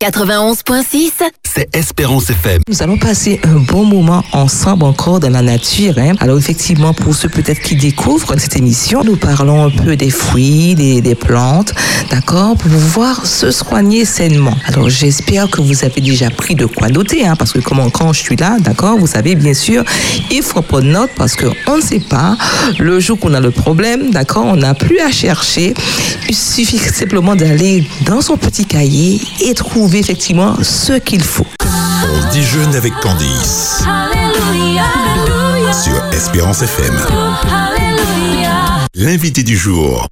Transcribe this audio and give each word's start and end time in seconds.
91.6, 0.00 1.10
c'est 1.42 1.74
Espérance 1.74 2.30
FM. 2.30 2.62
Nous 2.68 2.84
allons 2.84 2.98
passer 2.98 3.40
un 3.42 3.58
bon 3.58 3.84
moment 3.84 4.22
ensemble 4.30 4.84
encore 4.84 5.18
dans 5.18 5.28
la 5.28 5.42
nature. 5.42 5.94
Hein. 5.98 6.12
Alors 6.20 6.38
effectivement, 6.38 6.94
pour 6.94 7.16
ceux 7.16 7.28
peut-être 7.28 7.60
qui 7.60 7.74
découvrent 7.74 8.38
cette 8.38 8.54
émission, 8.54 9.02
nous 9.02 9.16
parlons 9.16 9.64
un 9.64 9.70
peu 9.70 9.96
des 9.96 10.10
fruits, 10.10 10.76
des, 10.76 11.00
des 11.00 11.16
plantes, 11.16 11.74
d'accord, 12.12 12.56
pour 12.56 12.70
pouvoir 12.70 13.26
se 13.26 13.50
soigner 13.50 14.04
sainement. 14.04 14.54
Alors 14.66 14.88
j'espère 14.88 15.50
que 15.50 15.60
vous 15.60 15.84
avez 15.84 16.00
déjà 16.00 16.30
pris 16.30 16.54
de 16.54 16.66
quoi 16.66 16.90
noter, 16.90 17.26
hein, 17.26 17.34
parce 17.36 17.52
que 17.52 17.58
comment, 17.58 17.90
quand 17.90 18.12
je 18.12 18.20
suis 18.20 18.36
là, 18.36 18.56
d'accord, 18.60 18.98
vous 18.98 19.08
savez 19.08 19.34
bien 19.34 19.54
sûr, 19.54 19.82
il 20.30 20.44
faut 20.44 20.62
prendre 20.62 20.86
note 20.86 21.10
parce 21.16 21.34
qu'on 21.34 21.76
ne 21.76 21.82
sait 21.82 21.98
pas 21.98 22.36
le 22.78 23.00
jour 23.00 23.18
qu'on 23.18 23.34
a 23.34 23.40
le 23.40 23.50
problème, 23.50 24.12
d'accord, 24.12 24.44
on 24.44 24.56
n'a 24.56 24.74
plus 24.74 25.00
à 25.00 25.10
chercher. 25.10 25.74
Il 26.28 26.36
suffit 26.36 26.78
simplement 26.78 27.34
d'aller 27.34 27.82
dans 28.06 28.20
son 28.20 28.36
petit 28.36 28.64
cahier 28.64 29.20
et 29.40 29.54
trouver 29.54 29.87
effectivement 29.96 30.56
ce 30.62 30.94
qu'il 30.94 31.22
faut. 31.22 31.46
On 31.64 32.32
déjeune 32.32 32.74
avec 32.74 32.92
Candice 33.00 33.82
sur 35.82 36.04
Espérance 36.12 36.62
FM. 36.62 36.94
L'invité 38.94 39.42
du 39.42 39.56
jour. 39.56 40.06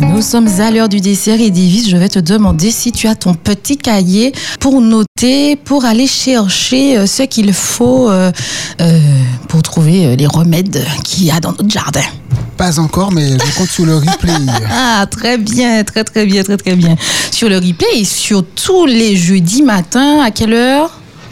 Nous 0.00 0.22
sommes 0.22 0.48
à 0.60 0.70
l'heure 0.70 0.88
du 0.88 1.00
dessert 1.00 1.40
et 1.40 1.50
Davis, 1.50 1.88
je 1.88 1.96
vais 1.96 2.08
te 2.08 2.18
demander 2.18 2.70
si 2.70 2.92
tu 2.92 3.06
as 3.08 3.14
ton 3.14 3.34
petit 3.34 3.76
cahier 3.76 4.32
pour 4.60 4.80
noter, 4.80 5.56
pour 5.56 5.84
aller 5.84 6.06
chercher 6.06 6.98
euh, 6.98 7.06
ce 7.06 7.22
qu'il 7.22 7.52
faut 7.52 8.10
euh, 8.10 8.30
euh, 8.80 9.00
pour 9.48 9.62
trouver 9.62 10.16
les 10.16 10.26
remèdes 10.26 10.84
qu'il 11.04 11.24
y 11.24 11.30
a 11.30 11.40
dans 11.40 11.52
notre 11.52 11.70
jardin. 11.70 12.02
Pas 12.56 12.78
encore, 12.78 13.12
mais 13.12 13.32
je 13.32 13.56
compte 13.58 13.68
sur 13.68 13.86
le 13.86 13.96
replay. 13.96 14.32
Ah, 14.70 15.06
très 15.10 15.38
bien, 15.38 15.84
très 15.84 16.04
très 16.04 16.26
bien, 16.26 16.42
très 16.42 16.56
très 16.56 16.74
bien. 16.74 16.96
Sur 17.30 17.48
le 17.48 17.56
replay 17.56 17.86
et 17.96 18.04
sur 18.04 18.44
tous 18.44 18.86
les 18.86 19.16
jeudis 19.16 19.62
matins, 19.62 20.20
à 20.22 20.30
quelle 20.30 20.52
heure? 20.52 20.90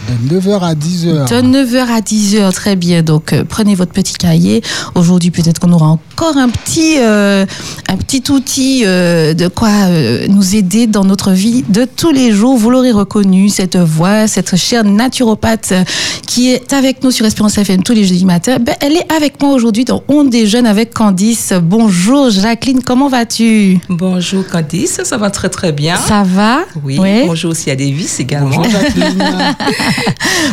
De 0.08 0.38
9h 0.38 0.60
à 0.60 0.74
10h. 0.74 1.28
De 1.30 1.64
9h 1.64 1.78
à 1.88 2.00
10h, 2.00 2.52
très 2.52 2.76
bien. 2.76 3.02
Donc, 3.02 3.32
euh, 3.32 3.44
prenez 3.48 3.74
votre 3.74 3.92
petit 3.92 4.12
cahier. 4.14 4.62
Aujourd'hui, 4.94 5.30
peut-être 5.30 5.58
qu'on 5.60 5.72
aura 5.72 5.98
encore 6.14 6.36
un 6.36 6.48
petit, 6.48 6.98
euh, 7.00 7.44
un 7.88 7.96
petit 7.96 8.22
outil 8.30 8.82
euh, 8.86 9.34
de 9.34 9.48
quoi 9.48 9.68
euh, 9.88 10.26
nous 10.28 10.54
aider 10.54 10.86
dans 10.86 11.02
notre 11.02 11.32
vie 11.32 11.64
de 11.68 11.84
tous 11.84 12.12
les 12.12 12.30
jours. 12.30 12.56
Vous 12.56 12.70
l'aurez 12.70 12.92
reconnu, 12.92 13.48
cette 13.48 13.76
voix, 13.76 14.28
cette 14.28 14.54
chère 14.54 14.84
naturopathe 14.84 15.74
qui 16.24 16.50
est 16.52 16.72
avec 16.72 17.02
nous 17.02 17.10
sur 17.10 17.26
Espérance 17.26 17.58
FM 17.58 17.82
tous 17.82 17.94
les 17.94 18.04
jeudis 18.04 18.24
matins. 18.24 18.58
Ben, 18.60 18.76
elle 18.80 18.92
est 18.92 19.12
avec 19.12 19.42
moi 19.42 19.52
aujourd'hui 19.54 19.84
dans 19.84 20.04
On 20.06 20.22
déjeune 20.22 20.66
avec 20.66 20.94
Candice. 20.94 21.52
Bonjour 21.60 22.30
Jacqueline, 22.30 22.80
comment 22.84 23.08
vas-tu? 23.08 23.80
Bonjour 23.88 24.46
Candice, 24.46 25.00
ça 25.02 25.16
va 25.16 25.30
très 25.30 25.48
très 25.48 25.72
bien. 25.72 25.96
Ça 25.96 26.22
va? 26.24 26.60
Oui, 26.84 26.96
Ouais. 27.00 27.24
bonjour 27.26 27.50
aussi 27.50 27.72
à 27.72 27.76
Davis 27.76 28.20
également. 28.20 28.50
Bonjour 28.50 28.70
Jacqueline. 28.70 29.18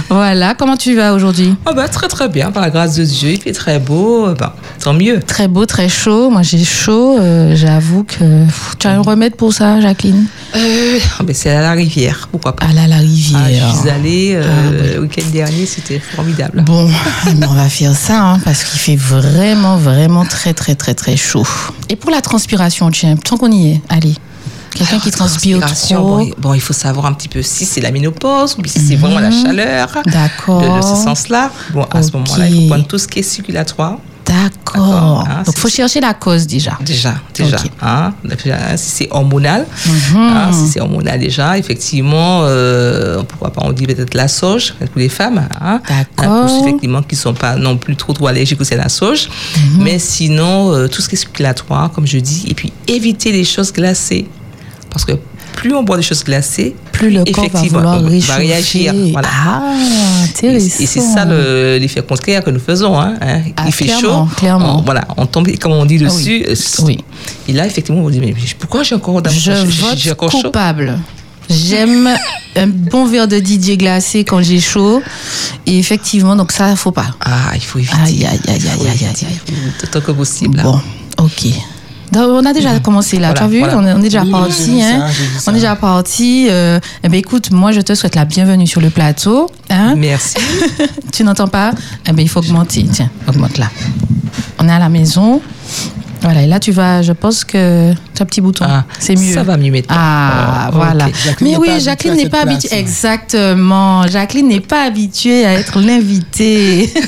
Voilà, 0.10 0.56
comment 0.56 0.78
tu 0.78 0.96
vas 0.96 1.14
aujourd'hui? 1.14 1.56
Ah 1.66 1.74
bah, 1.74 1.88
très 1.88 2.08
très 2.08 2.28
bien, 2.28 2.52
par 2.52 2.62
la 2.64 2.70
grâce 2.70 2.96
de 2.96 3.04
Dieu, 3.04 3.32
il 3.32 3.42
fait 3.42 3.52
très 3.54 3.80
beau, 3.80 4.28
bah, 4.38 4.56
tant 4.84 4.94
mieux. 4.94 5.20
Très 5.20 5.48
beau, 5.52 5.66
très 5.66 5.88
chaud. 5.90 6.30
Moi, 6.30 6.42
j'ai 6.42 6.64
chaud. 6.64 7.18
euh, 7.20 7.56
J'avoue 7.56 8.04
que 8.04 8.46
pff, 8.46 8.74
tu 8.80 8.88
as 8.88 8.92
un 8.92 9.02
remède 9.02 9.36
pour 9.36 9.54
ça, 9.54 9.80
Jacqueline? 9.82 10.26
Euh, 10.56 11.00
ah 11.20 11.24
ben, 11.24 11.36
c'est 11.36 11.50
à 11.52 11.62
la 11.62 11.72
rivière, 11.74 12.28
pourquoi 12.32 12.56
pas. 12.56 12.66
Ah 12.70 12.74
là, 12.74 12.88
la 12.88 12.98
rivière. 12.98 13.40
Ah, 13.70 13.72
je 13.76 13.80
suis 13.82 13.90
allée 13.90 14.32
euh, 14.36 14.44
Ah, 14.46 14.70
oui. 14.72 14.90
le 14.96 15.02
week-end 15.02 15.28
dernier, 15.32 15.66
c'était 15.66 16.00
formidable. 16.00 16.64
Bon, 16.64 16.90
on 17.50 17.54
va 17.54 17.70
faire 17.70 17.96
ça 17.96 18.22
hein, 18.32 18.40
parce 18.44 18.64
qu'il 18.64 18.80
fait 18.80 18.96
vraiment, 18.96 19.78
vraiment 19.78 20.26
très, 20.26 20.54
très, 20.54 20.76
très, 20.76 20.94
très 20.96 21.16
chaud. 21.16 21.46
Et 21.90 21.96
pour 21.96 22.12
la 22.12 22.22
transpiration, 22.22 22.90
tiens, 22.92 23.16
tant 23.16 23.38
qu'on 23.38 23.52
y 23.52 23.72
est, 23.74 23.82
allez. 23.90 24.16
Quelqu'un 24.74 25.00
qui 25.00 25.12
transpire 25.12 25.60
trop. 25.60 25.98
Bon, 26.00 26.20
il- 26.22 26.34
bon, 26.38 26.54
il 26.54 26.62
faut 26.62 26.72
savoir 26.74 27.06
un 27.06 27.12
petit 27.14 27.28
peu 27.28 27.42
si 27.42 27.66
c'est 27.66 27.82
la 27.82 27.92
ménopause 27.92 28.56
ou 28.58 28.66
si 28.66 28.80
c'est 28.80 28.96
vraiment 28.96 29.20
la 29.20 29.30
chaleur. 29.30 29.90
Mhm. 30.06 30.14
D'accord. 30.14 30.62
De, 30.62 30.78
de 30.78 30.82
ce 30.82 31.04
sens-là. 31.04 31.52
Bon, 31.74 31.84
à 31.92 32.02
ce 32.02 32.12
moment-là, 32.14 32.48
il 32.48 32.62
faut 32.64 32.68
prendre 32.74 32.88
tout 32.88 32.98
ce 32.98 33.06
qui 33.08 33.20
est 33.20 33.24
circulatoire. 33.24 33.98
D'accord. 34.26 35.26
Hein, 35.28 35.44
Donc, 35.46 35.56
c'est- 35.56 35.60
faut 35.60 35.68
chercher 35.70 36.00
la 36.00 36.14
cause 36.14 36.48
déjà. 36.48 36.78
Déjà, 36.82 37.16
déjà. 37.34 37.58
Ok. 37.58 37.72
Hein, 37.82 38.14
si 38.78 38.90
c'est 38.92 39.08
hormonal, 39.12 39.66
Mhm. 39.86 40.18
hein, 40.18 40.52
si 40.54 40.68
c'est 40.72 40.80
hormonal 40.80 41.20
déjà, 41.20 41.58
effectivement, 41.58 42.42
euh, 42.44 43.22
pourquoi 43.24 43.52
pas, 43.52 43.62
on 43.66 43.72
dit 43.72 43.86
peut-être 43.86 44.14
la 44.14 44.28
sauge 44.28 44.74
pour 44.80 44.88
les 45.00 45.10
femmes. 45.10 45.48
Hein, 45.60 45.82
D'accord. 45.88 46.48
Effectivement, 46.62 47.02
qui 47.02 47.16
ne 47.16 47.20
sont 47.20 47.34
pas 47.34 47.56
non 47.56 47.78
plus 47.78 47.96
trop, 47.96 48.14
trop 48.14 48.28
allergiques 48.28 48.60
à 48.72 48.76
la 48.76 48.90
sauge. 48.90 49.28
Mhm. 49.58 49.84
Mais 49.84 50.00
sinon, 50.00 50.74
euh, 50.74 50.88
tout 50.88 51.02
ce 51.02 51.10
qui 51.10 51.16
est 51.16 51.18
circulatoire, 51.20 51.92
comme 51.92 52.08
je 52.08 52.18
dis, 52.20 52.46
et 52.48 52.54
puis 52.54 52.72
éviter 52.88 53.32
les 53.32 53.44
choses 53.44 53.74
glacées. 53.74 54.28
Parce 54.90 55.06
que 55.06 55.14
plus 55.62 55.76
on 55.76 55.84
boit 55.84 55.96
des 55.98 56.02
choses 56.02 56.24
glacées, 56.24 56.76
Plus 56.92 57.12
le 57.12 57.24
corps 57.24 57.48
va 57.54 57.62
vouloir 57.62 58.02
réagir. 58.36 58.96
Voilà. 59.12 59.28
Ah, 59.32 59.62
intéressant. 60.24 60.66
et 60.84 60.88
c'est 60.88 61.00
ça 61.00 61.24
le- 61.24 61.78
l'effet 61.80 62.02
contraire 62.02 62.44
que 62.44 62.50
nous 62.50 62.60
faisons. 62.60 63.00
Hein, 63.00 63.14
hein. 63.22 63.42
Ah, 63.56 63.66
Il 63.68 63.72
fait 63.72 63.86
clairement, 63.86 64.28
chaud. 64.28 64.36
clairement. 64.38 64.80
On, 64.80 64.82
voilà, 64.82 65.04
on 65.18 65.28
tombe, 65.28 65.48
comme 65.60 65.74
on 65.74 65.86
dit 65.86 66.00
Ah 66.02 66.06
dessus. 66.06 66.44
oui. 66.80 66.86
Oui. 66.86 66.98
Et 67.48 67.54
là, 67.54 67.68
effectivement, 67.68 68.02
on 68.02 68.10
dit, 68.10 68.20
mais 68.20 68.34
pourquoi 68.58 68.82
j'ai 68.82 68.96
encore 68.96 69.22
Je 69.30 69.52
vote 69.52 70.08
encore 70.14 70.32
coupable. 70.32 70.98
J'aime 71.48 72.10
un 72.56 72.68
bon 72.68 73.06
verre 73.06 73.28
de 73.28 73.38
Didier 73.38 73.78
glacé 73.78 74.24
quand 74.24 74.42
j'ai 74.42 74.60
chaud. 74.60 75.04
Et 75.68 75.78
effectivement, 75.78 76.36
donc 76.36 76.52
ça, 76.52 76.76
faut 76.76 76.92
pas. 76.92 77.14
Ah, 77.24 77.52
il 77.54 77.62
faut 77.62 77.78
éviter. 77.78 77.94
Aïe, 78.04 78.26
aïe, 78.26 78.40
aïe, 78.48 78.62
aïe, 78.68 78.88
aïe, 78.90 79.08
aïe, 79.28 79.40
Autant 79.84 80.02
que 80.02 80.12
possible. 80.12 80.60
Bon, 80.64 80.80
ok. 81.20 81.48
On 82.14 82.46
a 82.46 82.54
déjà 82.54 82.78
commencé 82.80 83.18
là, 83.20 83.28
Voilà, 83.32 83.40
tu 83.40 83.44
as 83.44 83.48
vu? 83.48 83.60
voilà. 83.60 83.78
on, 83.78 83.86
est, 83.88 83.94
on 83.94 84.00
est 84.00 84.04
déjà 84.04 84.24
Oui, 84.24 84.32
parti. 84.32 84.82
Hein? 84.84 85.08
ça, 85.40 85.50
on 85.50 85.54
est 85.54 85.58
déjà 85.60 85.76
parti. 85.76 86.48
Euh, 86.50 86.80
eh 87.04 87.10
ben, 87.10 87.18
écoute, 87.18 87.52
moi, 87.52 87.72
je 87.72 87.80
te 87.82 87.96
souhaite 87.96 88.16
la 88.16 88.26
bienvenue 88.26 88.68
sur 88.68 88.82
le 88.82 88.90
plateau. 88.90 89.48
Hein? 89.70 89.96
Merci. 89.96 90.36
tu 91.14 91.24
n'entends 91.24 91.48
pas? 91.48 91.72
Eh 92.08 92.12
ben, 92.12 92.22
il 92.22 92.28
faut 92.30 92.40
augmenter. 92.40 92.86
Tiens, 92.92 93.10
augmente 93.28 93.58
là. 93.58 93.70
On 94.60 94.68
est 94.68 94.72
à 94.74 94.80
la 94.80 94.90
maison. 94.90 95.42
Voilà, 96.22 96.44
et 96.44 96.48
là, 96.48 96.60
tu 96.60 96.72
vas, 96.72 97.02
je 97.02 97.14
pense 97.14 97.44
que 97.46 97.94
un 98.22 98.26
petit 98.26 98.42
bouton. 98.42 98.66
Ah, 98.68 98.86
c'est 99.00 99.16
mieux. 99.16 99.34
Ça 99.34 99.44
va 99.44 99.58
mieux 99.58 99.72
maintenant. 99.72 99.96
Ah, 99.98 100.70
Oh, 100.72 100.76
voilà. 100.76 101.08
Mais 101.42 101.58
oui, 101.58 101.68
Jacqueline 101.80 102.16
n'est 102.16 102.30
pas 102.30 102.42
habituée. 102.42 102.78
Exactement. 102.78 104.08
Jacqueline 104.08 104.48
n'est 104.48 104.60
pas 104.60 104.84
habituée 104.86 105.46
à 105.46 105.54
être 105.54 105.80
l'invitée. 105.80 106.92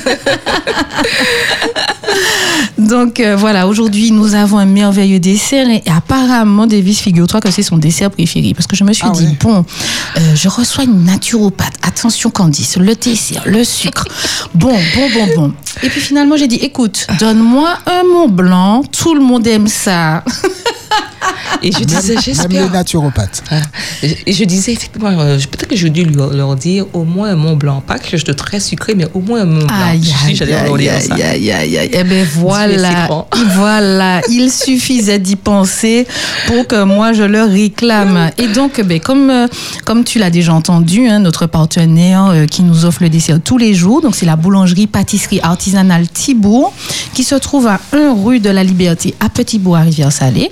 Donc 2.78 3.20
euh, 3.20 3.36
voilà, 3.36 3.66
aujourd'hui 3.66 4.10
nous 4.10 4.34
avons 4.34 4.58
un 4.58 4.66
merveilleux 4.66 5.18
dessert 5.20 5.68
et 5.68 5.82
apparemment 5.90 6.66
Davis, 6.66 7.00
figure-toi 7.00 7.40
que 7.40 7.50
c'est 7.50 7.62
son 7.62 7.76
dessert 7.78 8.10
préféré 8.10 8.52
parce 8.54 8.66
que 8.66 8.76
je 8.76 8.84
me 8.84 8.92
suis 8.92 9.04
Ah 9.06 9.12
dit 9.14 9.36
bon, 9.40 9.64
euh, 10.16 10.20
je 10.34 10.48
reçois 10.48 10.84
une 10.84 11.04
naturopathe. 11.04 11.72
Attention 11.82 12.30
Candice, 12.30 12.76
le 12.76 12.94
dessert, 12.94 13.42
le 13.46 13.64
sucre. 13.64 14.04
Bon, 14.54 14.76
bon, 14.94 15.08
bon, 15.14 15.28
bon. 15.36 15.52
Et 15.82 15.88
puis 15.88 16.00
finalement 16.00 16.36
j'ai 16.36 16.48
dit 16.48 16.56
écoute, 16.56 17.06
donne-moi 17.18 17.70
un 17.86 18.02
Mont 18.12 18.28
Blanc, 18.28 18.82
tout 18.82 19.14
le 19.14 19.20
monde 19.22 19.46
aime 19.46 19.68
ça. 19.68 20.22
Et 21.62 21.72
je 21.72 21.78
disais, 21.84 22.14
Même 22.14 22.16
les 22.16 22.22
j'espère. 22.22 22.70
naturopathes. 22.70 23.42
Et 24.26 24.32
je 24.32 24.44
disais, 24.44 24.72
effectivement, 24.72 25.08
euh, 25.10 25.38
je- 25.38 25.48
peut-être 25.48 25.68
que 25.68 25.76
je 25.76 25.88
dû 25.88 26.04
leur, 26.04 26.56
dire 26.56 26.86
au 26.92 27.04
moins 27.04 27.30
un 27.30 27.36
Mont 27.36 27.56
Blanc. 27.56 27.82
Pas 27.86 27.98
quelque 27.98 28.10
chose 28.12 28.24
de 28.24 28.32
très 28.32 28.60
sucré, 28.60 28.94
mais 28.94 29.06
au 29.14 29.20
moins 29.20 29.42
un 29.42 29.46
Mont 29.46 29.64
Blanc. 29.66 29.76
Aïe, 29.90 30.02
Je 30.34 30.44
aïe, 30.44 30.52
aïe, 30.52 30.88
aïe, 30.88 31.22
aïe, 31.22 31.52
aïe, 31.52 31.78
aïe. 31.78 31.90
Eh 31.92 32.04
ben 32.04 32.26
voilà, 32.36 33.08
voilà, 33.54 34.20
il 34.30 34.50
suffisait 34.50 35.18
d'y 35.18 35.36
penser 35.36 36.06
pour 36.46 36.66
que 36.66 36.82
moi 36.84 37.12
je 37.12 37.22
le 37.22 37.42
réclame. 37.44 38.30
Et 38.38 38.48
donc, 38.48 38.80
ben, 38.82 39.00
comme, 39.00 39.30
euh, 39.30 39.46
comme 39.84 40.04
tu 40.04 40.18
l'as 40.18 40.30
déjà 40.30 40.52
entendu, 40.54 41.08
hein, 41.08 41.18
notre 41.18 41.46
partenaire 41.46 42.26
euh, 42.26 42.46
qui 42.46 42.62
nous 42.62 42.84
offre 42.84 43.02
le 43.02 43.08
dessert 43.08 43.38
tous 43.42 43.58
les 43.58 43.74
jours, 43.74 44.00
donc 44.02 44.14
c'est 44.14 44.26
la 44.26 44.36
boulangerie 44.36 44.86
pâtisserie 44.86 45.40
artisanale 45.42 46.08
Thibault, 46.08 46.72
qui 47.14 47.24
se 47.24 47.34
trouve 47.36 47.66
à 47.66 47.80
1 47.92 48.14
rue 48.22 48.40
de 48.40 48.50
la 48.50 48.64
Liberté 48.64 49.14
à 49.20 49.28
Petit-Bois, 49.28 49.80
Rivière-Salée. 49.80 50.50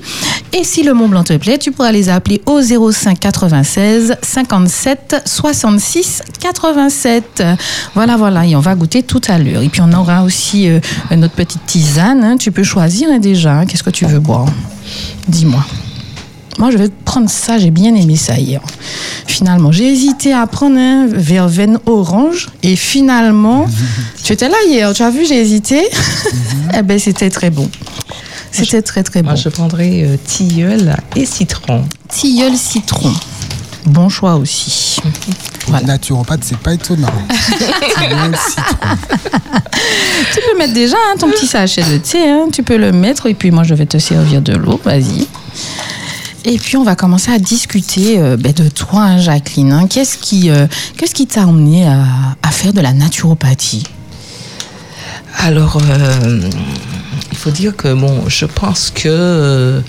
Et 0.53 0.65
si 0.65 0.83
le 0.83 0.92
Mont 0.93 1.09
Blanc 1.09 1.25
te 1.25 1.37
plaît, 1.37 1.59
tu 1.59 1.73
pourras 1.73 1.93
les 1.93 2.09
appeler 2.09 2.41
au 2.47 2.61
05 2.63 3.19
96 3.19 4.17
57 4.23 5.23
66 5.25 6.23
87. 6.41 7.43
Voilà, 7.95 8.17
voilà, 8.17 8.47
et 8.47 8.55
on 8.57 8.61
va 8.61 8.75
goûter 8.75 9.03
tout 9.03 9.21
à 9.29 9.39
l'heure. 9.39 9.63
Et 9.63 9.69
puis 9.69 9.81
on 9.81 9.93
aura 9.93 10.23
aussi 10.25 10.69
euh, 10.69 10.81
notre 11.17 11.35
petite 11.35 11.65
tisane. 11.67 12.23
hein. 12.25 12.37
Tu 12.37 12.53
peux 12.53 12.63
choisir 12.63 13.09
hein, 13.11 13.19
déjà. 13.19 13.53
hein. 13.61 13.67
Qu'est-ce 13.67 13.83
que 13.83 13.91
tu 13.91 14.05
veux 14.07 14.19
boire? 14.21 14.47
Dis-moi. 15.29 15.65
Moi, 16.59 16.71
je 16.71 16.77
vais 16.77 16.89
prendre 16.91 17.31
ça. 17.31 17.57
J'ai 17.59 17.71
bien 17.71 17.95
aimé 17.95 18.15
ça 18.17 18.37
hier. 18.39 18.61
Finalement, 19.27 19.73
j'ai 19.73 19.91
hésité 19.91 20.35
à 20.35 20.47
prendre 20.47 20.77
un 20.79 21.07
verveine 21.07 21.79
orange. 21.87 22.49
Et 22.63 22.77
finalement, 22.77 23.67
tu 24.23 24.33
étais 24.35 24.49
là 24.49 24.57
hier. 24.69 24.93
Tu 24.93 25.03
as 25.03 25.11
vu, 25.11 25.25
j'ai 25.27 25.41
hésité. 25.41 25.81
eh 26.79 26.83
ben, 26.83 26.99
c'était 26.99 27.31
très 27.31 27.49
bon. 27.51 27.69
C'était 28.53 28.83
très, 28.83 29.03
très 29.03 29.23
bon. 29.23 29.31
Moi, 29.31 29.37
je 29.37 29.49
prendrais 29.49 30.03
euh, 30.05 30.17
tilleul 30.25 30.95
et 31.17 31.25
citron. 31.27 31.85
Tilleul 32.09 32.57
citron. 32.57 33.13
Bon 33.87 34.09
choix 34.09 34.37
aussi. 34.37 34.99
Pour 35.61 35.77
les 35.77 35.85
naturopathes, 35.85 36.45
c'est 36.45 36.59
pas 36.59 36.75
étonnant. 36.75 37.09
Tilleul, 37.99 38.37
citron. 38.37 38.97
Tu 40.35 40.41
peux 40.41 40.59
mettre 40.59 40.73
déjà 40.75 40.97
hein, 40.97 41.17
ton 41.19 41.29
petit 41.31 41.47
sachet 41.49 41.83
de 41.83 41.99
thé. 41.99 42.29
hein. 42.31 42.47
Tu 42.53 42.63
peux 42.63 42.77
le 42.77 42.93
mettre 42.93 43.27
et 43.27 43.35
puis 43.35 43.51
moi 43.51 43.65
je 43.65 43.75
vais 43.75 43.87
te 43.87 43.99
servir 43.99 44.41
de 44.41 44.55
l'eau. 44.55 44.81
Vas-y. 44.85 45.27
Et 46.45 46.59
puis 46.59 46.77
on 46.77 46.85
va 46.85 46.95
commencer 46.95 47.33
à 47.33 47.39
discuter 47.39 48.19
euh, 48.21 48.37
ben, 48.37 48.53
de 48.53 48.69
toi, 48.69 49.01
hein, 49.03 49.19
Jacqueline. 49.19 49.73
hein. 49.73 49.87
Qu'est-ce 49.89 50.17
qui, 50.19 50.51
euh, 50.51 50.67
qu'est-ce 50.97 51.15
qui 51.15 51.27
t'a 51.27 51.47
emmené 51.47 51.87
à, 51.89 52.05
à 52.43 52.51
faire 52.51 52.73
de 52.73 52.81
la 52.81 52.93
naturopathie? 52.93 53.85
Alors, 55.39 55.79
euh, 55.83 56.51
faut 57.43 57.51
dire 57.51 57.77
que, 57.77 57.93
bon, 57.93 58.29
je 58.29 58.47
pense 58.47 58.93
que 58.95 59.09
euh, 59.09 59.81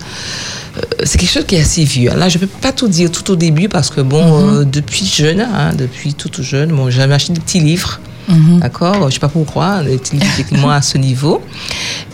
c'est 1.04 1.20
quelque 1.20 1.32
chose 1.32 1.46
qui 1.46 1.56
est 1.56 1.62
assez 1.62 1.84
vieux. 1.84 2.12
Là, 2.16 2.30
je 2.30 2.40
ne 2.40 2.46
peux 2.46 2.48
pas 2.48 2.72
tout 2.72 2.88
dire 2.88 3.12
tout 3.12 3.30
au 3.32 3.36
début 3.36 3.70
parce 3.70 3.92
que, 3.92 4.02
bon, 4.02 4.24
euh, 4.24 4.64
depuis 4.64 5.06
jeune, 5.06 5.42
hein, 5.42 5.72
depuis 5.78 6.16
tout 6.16 6.32
jeune, 6.42 6.72
bon, 6.72 6.90
j'avais 6.90 7.14
acheté 7.14 7.34
des 7.34 7.42
petits 7.42 7.60
livres. 7.60 8.00
D'accord? 8.28 8.96
Je 9.02 9.06
ne 9.06 9.12
sais 9.12 9.20
pas 9.20 9.28
pourquoi, 9.28 9.84
des 9.84 9.98
petits 9.98 10.14
livres 10.14 10.26
effectivement 10.26 10.72
à 10.72 10.82
ce 10.82 10.98
niveau. 10.98 11.44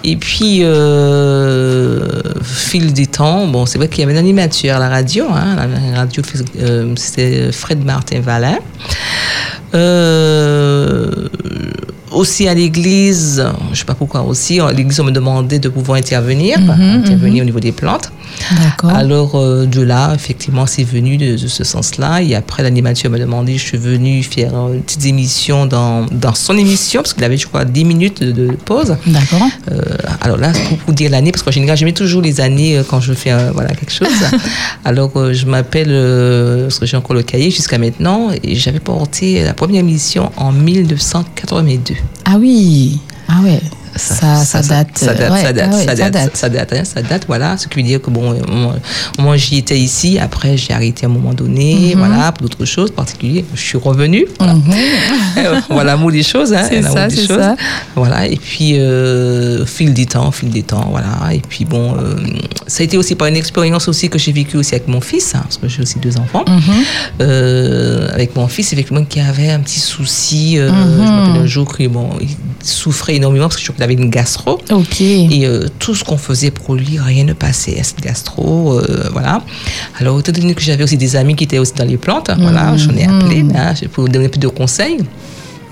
Et 0.04 0.18
puis, 0.18 0.60
euh, 0.64 2.04
fil 2.42 2.94
des 2.94 3.06
temps, 3.06 3.48
bon, 3.48 3.66
c'est 3.66 3.78
vrai 3.78 3.88
qu'il 3.88 4.00
y 4.00 4.04
avait 4.04 4.16
un 4.16 4.20
animateur 4.20 4.78
à 4.78 4.80
la 4.80 4.90
radio, 4.90 5.26
hein, 5.32 5.56
la 5.94 6.00
radio, 6.00 6.24
euh, 6.60 6.94
c'était 6.96 7.52
Fred 7.52 7.86
Martin 7.86 8.22
Valin. 8.22 8.58
Euh, 9.76 11.28
aussi 12.12 12.48
à 12.48 12.54
l'église, 12.54 13.46
je 13.66 13.70
ne 13.70 13.76
sais 13.76 13.86
pas 13.86 13.94
pourquoi 13.96 14.22
aussi, 14.22 14.60
à 14.60 14.72
l'église 14.72 15.00
on 15.00 15.06
me 15.06 15.12
demandait 15.12 15.60
de 15.60 15.70
pouvoir 15.70 15.98
intervenir, 15.98 16.58
intervenir 16.60 17.44
au 17.44 17.46
niveau 17.46 17.60
des 17.60 17.72
plantes. 17.72 18.12
D'accord. 18.62 18.92
Alors 18.92 19.36
euh, 19.36 19.66
de 19.66 19.82
là, 19.82 20.14
effectivement, 20.16 20.66
c'est 20.66 20.84
venu 20.84 21.18
de, 21.18 21.34
de 21.34 21.48
ce 21.48 21.64
sens-là. 21.64 22.22
Et 22.22 22.36
après, 22.36 22.64
l'animateur 22.64 23.12
m'a 23.12 23.20
demandé, 23.20 23.58
je 23.58 23.64
suis 23.64 23.78
venue 23.78 24.24
faire 24.24 24.56
euh, 24.56 24.74
une 24.74 24.82
petite 24.82 25.06
émission 25.06 25.66
dans, 25.66 26.06
dans 26.12 26.34
son 26.34 26.58
émission, 26.58 27.02
parce 27.02 27.14
qu'il 27.14 27.24
avait, 27.24 27.38
je 27.38 27.48
crois, 27.48 27.66
10 27.66 27.86
minutes 27.86 28.24
de, 28.24 28.32
de 28.32 28.52
pause. 28.54 28.96
D'accord. 29.06 29.48
Euh, 29.72 29.82
alors 30.22 30.38
là, 30.38 30.52
pour, 30.52 30.78
pour 30.78 30.94
dire 30.94 31.12
l'année, 31.12 31.32
parce 31.32 31.44
qu'en 31.44 31.52
général, 31.52 31.78
je 31.78 31.86
mets 31.86 31.92
toujours 31.94 32.22
les 32.22 32.42
années 32.42 32.82
quand 32.90 33.02
je 33.02 33.14
fais 33.14 33.32
euh, 33.32 33.52
voilà, 33.54 33.70
quelque 33.74 33.94
chose. 33.94 34.08
alors, 34.86 35.12
je 35.34 35.46
m'appelle, 35.46 35.90
parce 36.64 36.80
que 36.80 36.86
j'ai 36.86 36.98
encore 36.98 37.16
le 37.16 37.24
cahier 37.24 37.52
jusqu'à 37.52 37.78
maintenant, 37.78 38.30
et 38.44 38.56
j'avais 38.56 38.80
porté 38.80 39.44
la 39.44 39.54
première 39.54 39.82
émission 39.82 40.32
en 40.38 40.52
1982. 40.52 41.96
Ah 42.26 42.38
oui. 42.38 43.00
Ah 43.28 43.42
ouais. 43.44 43.60
Ça, 43.96 44.36
ça, 44.44 44.62
date. 44.62 44.98
Ça 44.98 45.14
date, 45.14 45.32
ouais, 45.32 45.42
ça 45.42 45.54
date, 45.54 45.70
ah 45.72 45.76
ouais, 45.78 45.86
ça 45.86 45.96
date, 46.10 46.38
ça 46.38 46.50
date, 46.50 46.74
hein, 46.74 46.84
ça 46.84 47.02
date, 47.02 47.24
voilà. 47.28 47.58
Ce 47.58 47.68
qui 47.68 47.78
veut 47.78 47.84
dire 47.88 48.02
que 48.02 48.10
bon, 48.10 48.36
moi, 49.18 49.38
j'y 49.38 49.58
étais 49.58 49.78
ici, 49.80 50.18
après 50.20 50.58
j'ai 50.58 50.74
arrêté 50.74 51.06
à 51.06 51.10
un 51.10 51.12
moment 51.12 51.34
donné, 51.34 51.94
Mhm. 51.96 52.00
voilà, 52.00 52.32
pour 52.32 52.48
d'autres 52.48 52.66
choses 52.66 52.92
particulières. 52.92 53.44
Je 53.54 53.60
suis 53.62 53.78
revenue, 53.78 54.26
voilà. 54.38 54.56
Euh, 55.38 55.60
voilà 55.70 55.98
des 56.12 56.24
choses, 56.24 56.54
hein, 56.54 56.66
C'est 56.70 56.82
ça, 56.82 57.10
c'est 57.10 57.28
ça. 57.28 57.56
Voilà, 57.96 58.26
et 58.28 58.38
puis 58.38 58.74
euh, 58.78 59.64
au 59.64 59.66
fil 59.66 59.94
des 59.94 60.06
temps, 60.06 60.28
au 60.30 60.32
fil 60.32 60.50
des 60.50 60.64
temps, 60.64 60.88
voilà. 60.90 61.34
Et 61.34 61.40
puis 61.48 61.66
bon, 61.66 61.96
euh, 61.98 62.16
ça 62.68 62.82
a 62.82 62.84
été 62.84 62.98
aussi 62.98 63.16
par 63.16 63.28
une 63.28 63.36
expérience 63.36 63.88
aussi 63.88 64.10
que 64.10 64.18
j'ai 64.18 64.32
vécue 64.32 64.58
aussi 64.58 64.76
avec 64.76 64.88
mon 64.88 65.02
fils, 65.02 65.36
hein, 65.36 65.42
parce 65.44 65.58
que 65.58 65.68
j'ai 65.68 65.82
aussi 65.82 66.00
deux 66.00 66.18
enfants. 66.18 66.46
Mhm. 66.48 66.62
Euh, 67.22 68.10
avec 68.14 68.36
mon 68.36 68.48
fils, 68.48 68.72
effectivement, 68.74 69.04
qui 69.04 69.20
avait 69.20 69.50
un 69.52 69.60
petit 69.60 69.80
souci. 69.80 70.58
euh, 70.58 70.72
Mhm. 70.72 70.78
Je 70.96 71.02
me 71.02 71.08
rappelle 71.08 71.42
un 71.42 71.46
jour 71.46 71.76
qu'il 71.76 71.90
bon, 71.90 72.10
il 72.22 72.30
souffrait 72.64 73.16
énormément 73.16 73.46
parce 73.46 73.56
que 73.58 73.62
je 73.62 73.72
avait 73.82 73.94
une 73.94 74.10
gastro. 74.10 74.60
Ok. 74.72 75.02
Et 75.02 75.46
euh, 75.46 75.68
tout 75.80 75.96
ce 75.96 76.04
qu'on 76.04 76.18
faisait 76.18 76.52
pour 76.52 76.76
lui, 76.76 77.00
rien 77.00 77.24
ne 77.24 77.34
passait. 77.34 77.80
Cette 77.84 78.02
gastro, 78.02 78.80
euh, 78.80 79.10
voilà. 79.12 79.44
Alors, 80.00 80.20
étant 80.20 80.32
donné 80.32 80.54
que 80.54 80.62
j'avais 80.62 80.84
aussi 80.84 80.98
des 80.98 81.16
amis 81.16 81.36
qui 81.36 81.44
étaient 81.44 81.60
aussi 81.60 81.74
dans 81.74 81.86
les 81.86 81.98
plantes, 81.98 82.30
voilà, 82.38 82.76
j'en 82.78 82.96
ai 82.96 83.06
appelé 83.06 83.46
hein, 83.56 83.74
pour 83.92 84.04
vous 84.04 84.10
donner 84.10 84.30
plus 84.30 84.40
de 84.40 84.48
conseils. 84.48 85.00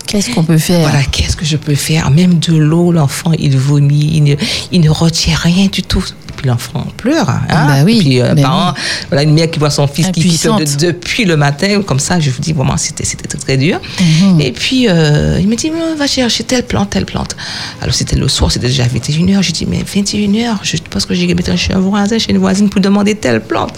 Qu'est-ce 0.07 0.33
qu'on 0.33 0.43
peut 0.43 0.57
faire? 0.57 0.79
Voilà, 0.79 1.03
qu'est-ce 1.03 1.35
que 1.35 1.45
je 1.45 1.57
peux 1.57 1.75
faire? 1.75 2.09
Même 2.11 2.39
de 2.39 2.55
l'eau, 2.55 2.93
l'enfant, 2.93 3.33
il 3.37 3.57
vomit, 3.57 4.11
il 4.13 4.23
ne, 4.23 4.35
il 4.71 4.79
ne 4.79 4.89
retient 4.89 5.35
rien 5.35 5.67
du 5.67 5.83
tout. 5.83 6.05
Puis 6.37 6.47
l'enfant 6.47 6.85
pleure. 6.97 7.29
Hein 7.29 7.41
Bah 7.49 7.83
oui, 7.83 7.99
Puis 7.99 8.21
un 8.21 8.35
bah 8.35 8.73
voilà, 9.09 9.23
une 9.23 9.33
mère 9.33 9.49
qui 9.51 9.59
voit 9.59 9.69
son 9.69 9.87
fils 9.87 10.07
qui, 10.11 10.21
qui 10.21 10.37
pleure 10.37 10.57
de- 10.59 10.65
depuis 10.87 11.25
le 11.25 11.35
matin, 11.35 11.81
comme 11.81 11.99
ça, 11.99 12.19
je 12.19 12.29
vous 12.29 12.39
dis 12.39 12.53
vraiment, 12.53 12.77
c'était 12.77 13.03
c'était 13.05 13.27
très, 13.27 13.37
très 13.39 13.57
dur. 13.57 13.79
Mhm. 13.99 14.39
Et 14.41 14.51
puis, 14.51 14.87
euh, 14.87 15.37
il 15.41 15.47
me 15.47 15.55
dit, 15.55 15.71
va 15.97 16.07
chercher 16.07 16.43
telle 16.43 16.63
plante, 16.63 16.91
telle 16.91 17.05
plante. 17.05 17.35
Alors, 17.81 17.93
c'était 17.93 18.15
le 18.15 18.27
soir, 18.27 18.51
c'était 18.51 18.67
déjà 18.67 18.83
21h. 18.85 19.41
J'ai 19.41 19.51
dit, 19.51 19.65
mais 19.65 19.83
21h, 19.83 20.59
je 20.63 20.77
pense 20.89 21.05
que 21.05 21.13
j'ai 21.13 21.27
mettre 21.33 21.57
chez 21.57 21.73
un 21.73 21.79
voisin, 21.79 22.17
chez 22.17 22.31
une 22.31 22.37
voisine 22.37 22.69
pour 22.69 22.81
demander 22.81 23.15
telle 23.15 23.41
plante. 23.41 23.73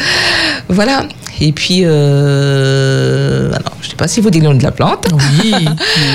Voilà. 0.68 1.08
Et 1.42 1.54
puis, 1.54 1.82
euh, 1.86 3.48
alors, 3.54 3.74
je 3.82 3.88
ne 3.88 3.90
sais 3.92 3.96
pas 3.96 4.08
si 4.08 4.20
vous 4.20 4.30
dites 4.30 4.42
le 4.44 4.50
nom 4.50 4.56
de 4.56 4.64
la 4.64 4.72
plante. 4.72 5.08
Oui, 5.44 5.54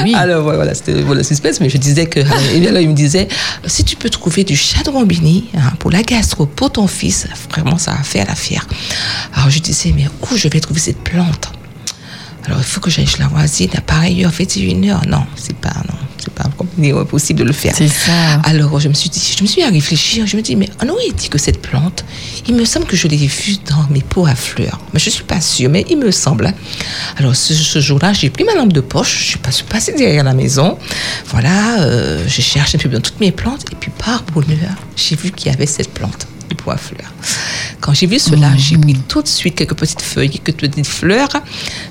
oui. 0.05 0.15
Alors 0.25 0.43
voilà, 0.43 0.75
c'était 0.75 1.01
voilà, 1.01 1.21
le 1.21 1.25
suspense, 1.25 1.61
mais 1.61 1.71
je 1.71 1.79
disais 1.79 2.07
que. 2.07 2.21
Et 2.55 2.61
bien 2.61 2.73
là, 2.73 2.81
il 2.81 2.89
me 2.91 2.95
disait 2.95 3.29
si 3.67 3.85
tu 3.85 3.97
peux 3.97 4.11
trouver 4.11 4.45
du 4.45 4.55
chadron-bini 4.57 5.47
hein, 5.57 5.73
pour 5.79 5.91
la 5.91 6.03
gastro, 6.03 6.44
pour 6.47 6.71
ton 6.73 6.87
fils, 6.87 7.27
vraiment, 7.51 7.79
ça 7.79 7.93
va 7.93 8.03
faire 8.03 8.27
l'affaire. 8.27 8.67
Alors 9.35 9.51
je 9.51 9.59
disais 9.59 9.93
mais 9.97 10.07
où 10.23 10.37
je 10.37 10.49
vais 10.49 10.61
trouver 10.61 10.81
cette 10.81 11.03
plante? 11.03 11.51
Alors 12.47 12.59
il 12.59 12.65
faut 12.65 12.81
que 12.81 12.91
j'aille 12.91 13.07
chez 13.07 13.19
la 13.21 13.29
voisine, 13.29 13.71
à 13.77 13.81
pareille 13.81 14.23
heure, 14.25 14.31
21 14.31 14.85
heure. 14.91 15.03
Non, 15.09 15.25
c'est 15.35 15.57
pas, 15.57 15.73
non, 15.89 15.97
c'est 16.19 16.33
pas 16.35 16.45
possible 17.07 17.39
de 17.39 17.45
le 17.45 17.55
faire. 17.55 17.73
C'est 17.75 17.89
ça. 17.89 18.35
Alors, 18.45 18.79
je 18.81 18.89
me 18.89 18.93
suis 18.95 19.09
dit, 19.09 19.35
je 19.39 19.43
me 19.43 19.49
suis 19.49 19.63
mis 19.63 19.67
à 19.67 19.71
réfléchir. 19.71 20.27
Je 20.27 20.37
me 20.37 20.43
dis, 20.43 20.55
mais 20.55 20.69
ah 20.79 20.85
non, 20.85 20.95
il 21.09 21.15
dit 21.15 21.31
que 21.31 21.39
cette 21.39 21.63
plante, 21.63 22.05
il 22.47 22.55
me 22.55 22.67
semble 22.67 22.85
que 22.85 22.97
je 22.97 23.09
l'ai 23.09 23.17
vue 23.17 23.57
dans 23.71 23.87
mes 23.91 24.03
pots 24.03 24.27
à 24.27 24.35
fleurs. 24.35 24.79
Mais 24.93 25.01
je 25.01 25.09
suis 25.09 25.25
pas 25.25 25.41
sûre, 25.41 25.71
mais 25.71 25.87
il 25.89 25.97
me 25.97 26.11
semble. 26.11 26.53
Alors, 27.17 27.35
ce, 27.35 27.55
ce 27.55 27.81
jour-là, 27.81 28.13
j'ai 28.13 28.29
pris 28.29 28.45
ma 28.45 28.55
lampe 28.55 28.75
de 28.75 28.81
poche, 28.83 29.17
je 29.21 29.25
suis 29.31 29.39
pas- 29.39 29.51
je 29.51 29.57
suis 29.57 29.65
passée 29.65 29.95
derrière 29.97 30.25
la 30.25 30.35
maison. 30.35 30.77
Voilà, 31.29 31.81
euh, 31.81 32.25
j'ai 32.29 32.43
cherché 32.43 32.77
un 32.77 32.81
peu 32.83 32.91
dans 32.91 33.01
toutes 33.01 33.21
mes 33.21 33.33
plantes. 33.33 33.65
Et 33.73 33.75
puis, 33.77 33.91
par 33.97 34.23
bonheur, 34.35 34.75
j'ai 34.97 35.17
vu 35.17 35.31
qu'il 35.31 35.51
y 35.51 35.55
avait 35.55 35.65
cette 35.67 35.95
plante 35.95 36.27
à 36.71 36.77
fleurs. 36.77 37.13
Quand 37.81 37.93
j'ai 37.93 38.07
vu 38.07 38.19
cela, 38.19 38.51
j'ai 38.57 38.79
pris 38.79 38.95
tout 39.09 39.21
de 39.23 39.29
suite 39.29 39.55
quelques 39.55 39.75
petites 39.75 40.01
feuilles, 40.03 40.31
quelques 40.31 40.59
petites 40.59 40.87
fleurs. 40.87 41.29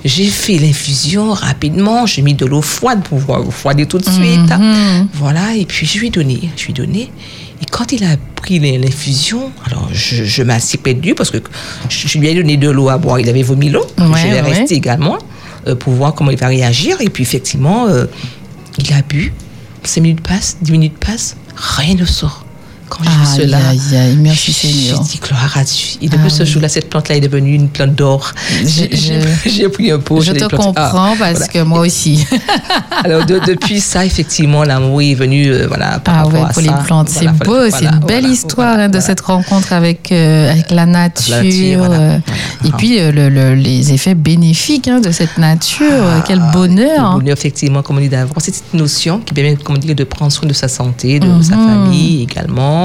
J'ai 0.03 0.25
fait 0.27 0.57
l'infusion 0.57 1.31
rapidement. 1.33 2.05
J'ai 2.05 2.21
mis 2.21 2.33
de 2.33 2.45
l'eau 2.45 2.61
froide 2.61 3.03
pour 3.03 3.19
pouvoir 3.19 3.43
refroidir 3.45 3.87
tout 3.87 3.99
de 3.99 4.09
suite. 4.09 4.51
Voilà, 5.13 5.55
et 5.55 5.65
puis 5.65 5.85
je 5.85 5.99
lui 5.99 6.07
ai 6.07 6.09
donné. 6.09 6.49
Je 6.57 6.65
lui 6.65 6.71
ai 6.71 6.73
donné. 6.73 7.11
Et 7.61 7.65
quand 7.69 7.91
il 7.91 8.03
a 8.03 8.17
pris 8.35 8.59
l'in- 8.59 8.77
l'infusion, 8.79 9.51
alors 9.65 9.87
je, 9.93 10.23
je 10.23 10.43
m'assis 10.43 10.77
près 10.77 10.93
de 10.95 11.01
lui 11.01 11.13
parce 11.13 11.29
que 11.31 11.37
je 11.89 12.17
lui 12.17 12.27
ai 12.27 12.35
donné 12.35 12.57
de 12.57 12.69
l'eau 12.69 12.89
à 12.89 12.97
boire. 12.97 13.19
Il 13.19 13.29
avait 13.29 13.43
vomi 13.43 13.69
l'eau. 13.69 13.85
Ouais, 13.99 14.05
je 14.17 14.27
vais 14.27 14.41
ouais. 14.41 14.65
également 14.71 15.17
euh, 15.67 15.75
pour 15.75 15.93
voir 15.93 16.13
comment 16.15 16.31
il 16.31 16.37
va 16.37 16.47
réagir. 16.47 16.97
Et 17.01 17.09
puis 17.09 17.23
effectivement, 17.23 17.87
euh, 17.87 18.05
il 18.79 18.91
a 18.93 19.01
bu. 19.01 19.33
5 19.83 20.01
minutes 20.01 20.21
passent, 20.21 20.57
10 20.61 20.71
minutes 20.71 20.97
passent, 20.97 21.35
rien 21.55 21.95
ne 21.95 22.05
sort. 22.05 22.45
Quand 22.95 23.03
j'ai 23.03 23.09
vu 23.09 23.43
Aïe, 23.43 23.79
cela, 23.79 24.13
merci 24.17 24.51
j'ai 24.61 24.67
Seigneur. 24.71 24.99
dit 25.01 25.19
gloire 25.21 25.57
à 25.57 25.63
Dieu. 25.63 25.97
Et 26.01 26.09
depuis 26.09 26.23
Ah 26.27 26.29
ce 26.29 26.43
oui. 26.43 26.49
jour-là, 26.49 26.69
cette 26.69 26.89
plante-là 26.89 27.15
est 27.15 27.21
devenue 27.21 27.53
une 27.55 27.69
plante 27.69 27.95
d'or. 27.95 28.31
J'ai- 28.65 28.89
J'ai 28.95 29.19
j'ai 29.49 29.69
pris 29.69 29.89
un 29.91 29.99
pot. 29.99 30.21
Je 30.21 30.31
te. 30.33 30.43
Ah, 30.45 30.47
comprends 30.49 31.15
parce 31.17 31.37
voilà. 31.37 31.47
que 31.47 31.59
moi 31.63 31.79
aussi. 31.79 32.25
Alors 33.03 33.25
de- 33.25 33.39
depuis 33.45 33.79
ça, 33.79 34.05
effectivement, 34.05 34.63
l'amour 34.63 35.01
est 35.01 35.15
venu 35.15 35.47
euh, 35.47 35.65
voilà, 35.67 35.99
par 35.99 36.19
Ah 36.19 36.27
ouais, 36.27 36.41
à 36.41 36.45
pour 36.45 36.55
ça. 36.55 36.61
les 36.61 36.83
plantes, 36.85 37.09
Voilà, 37.09 37.31
c'est 37.37 37.45
voilà, 37.45 37.69
beau, 37.69 37.77
c'est 37.77 37.85
une 37.85 37.99
belle 38.05 38.25
histoire 38.27 38.77
hein, 38.79 38.89
de 38.89 38.99
cette 38.99 39.21
rencontre 39.21 39.73
avec, 39.73 40.11
euh, 40.11 40.51
avec 40.51 40.69
la 40.71 40.85
nature. 40.85 41.87
euh. 41.89 42.17
Et 42.65 42.69
Ah. 42.71 42.75
puis 42.77 42.99
euh, 42.99 43.11
le- 43.11 43.29
le- 43.29 43.55
les 43.55 43.91
effets 43.93 44.15
bénéfiques 44.15 44.87
hein, 44.87 44.99
de 45.01 45.11
cette 45.11 45.37
nature. 45.37 46.23
Quel 46.27 46.39
Ah, 46.41 46.51
bonheur. 46.53 47.13
Le 47.15 47.19
bonheur, 47.19 47.37
effectivement, 47.37 47.81
comme 47.81 47.97
on 47.97 48.01
dit 48.01 48.09
d'avant, 48.09 48.33
c'est 48.37 48.53
cette 48.53 48.73
notion 48.73 49.19
qui 49.19 49.33
permet, 49.33 49.55
comme 49.55 49.75
on 49.75 49.79
dit, 49.79 49.93
de 49.93 50.03
prendre 50.03 50.31
soin 50.31 50.47
de 50.47 50.53
sa 50.53 50.67
santé, 50.67 51.19
de 51.19 51.27
Mhm. 51.27 51.43
sa 51.43 51.55
famille 51.55 52.23
également. 52.23 52.82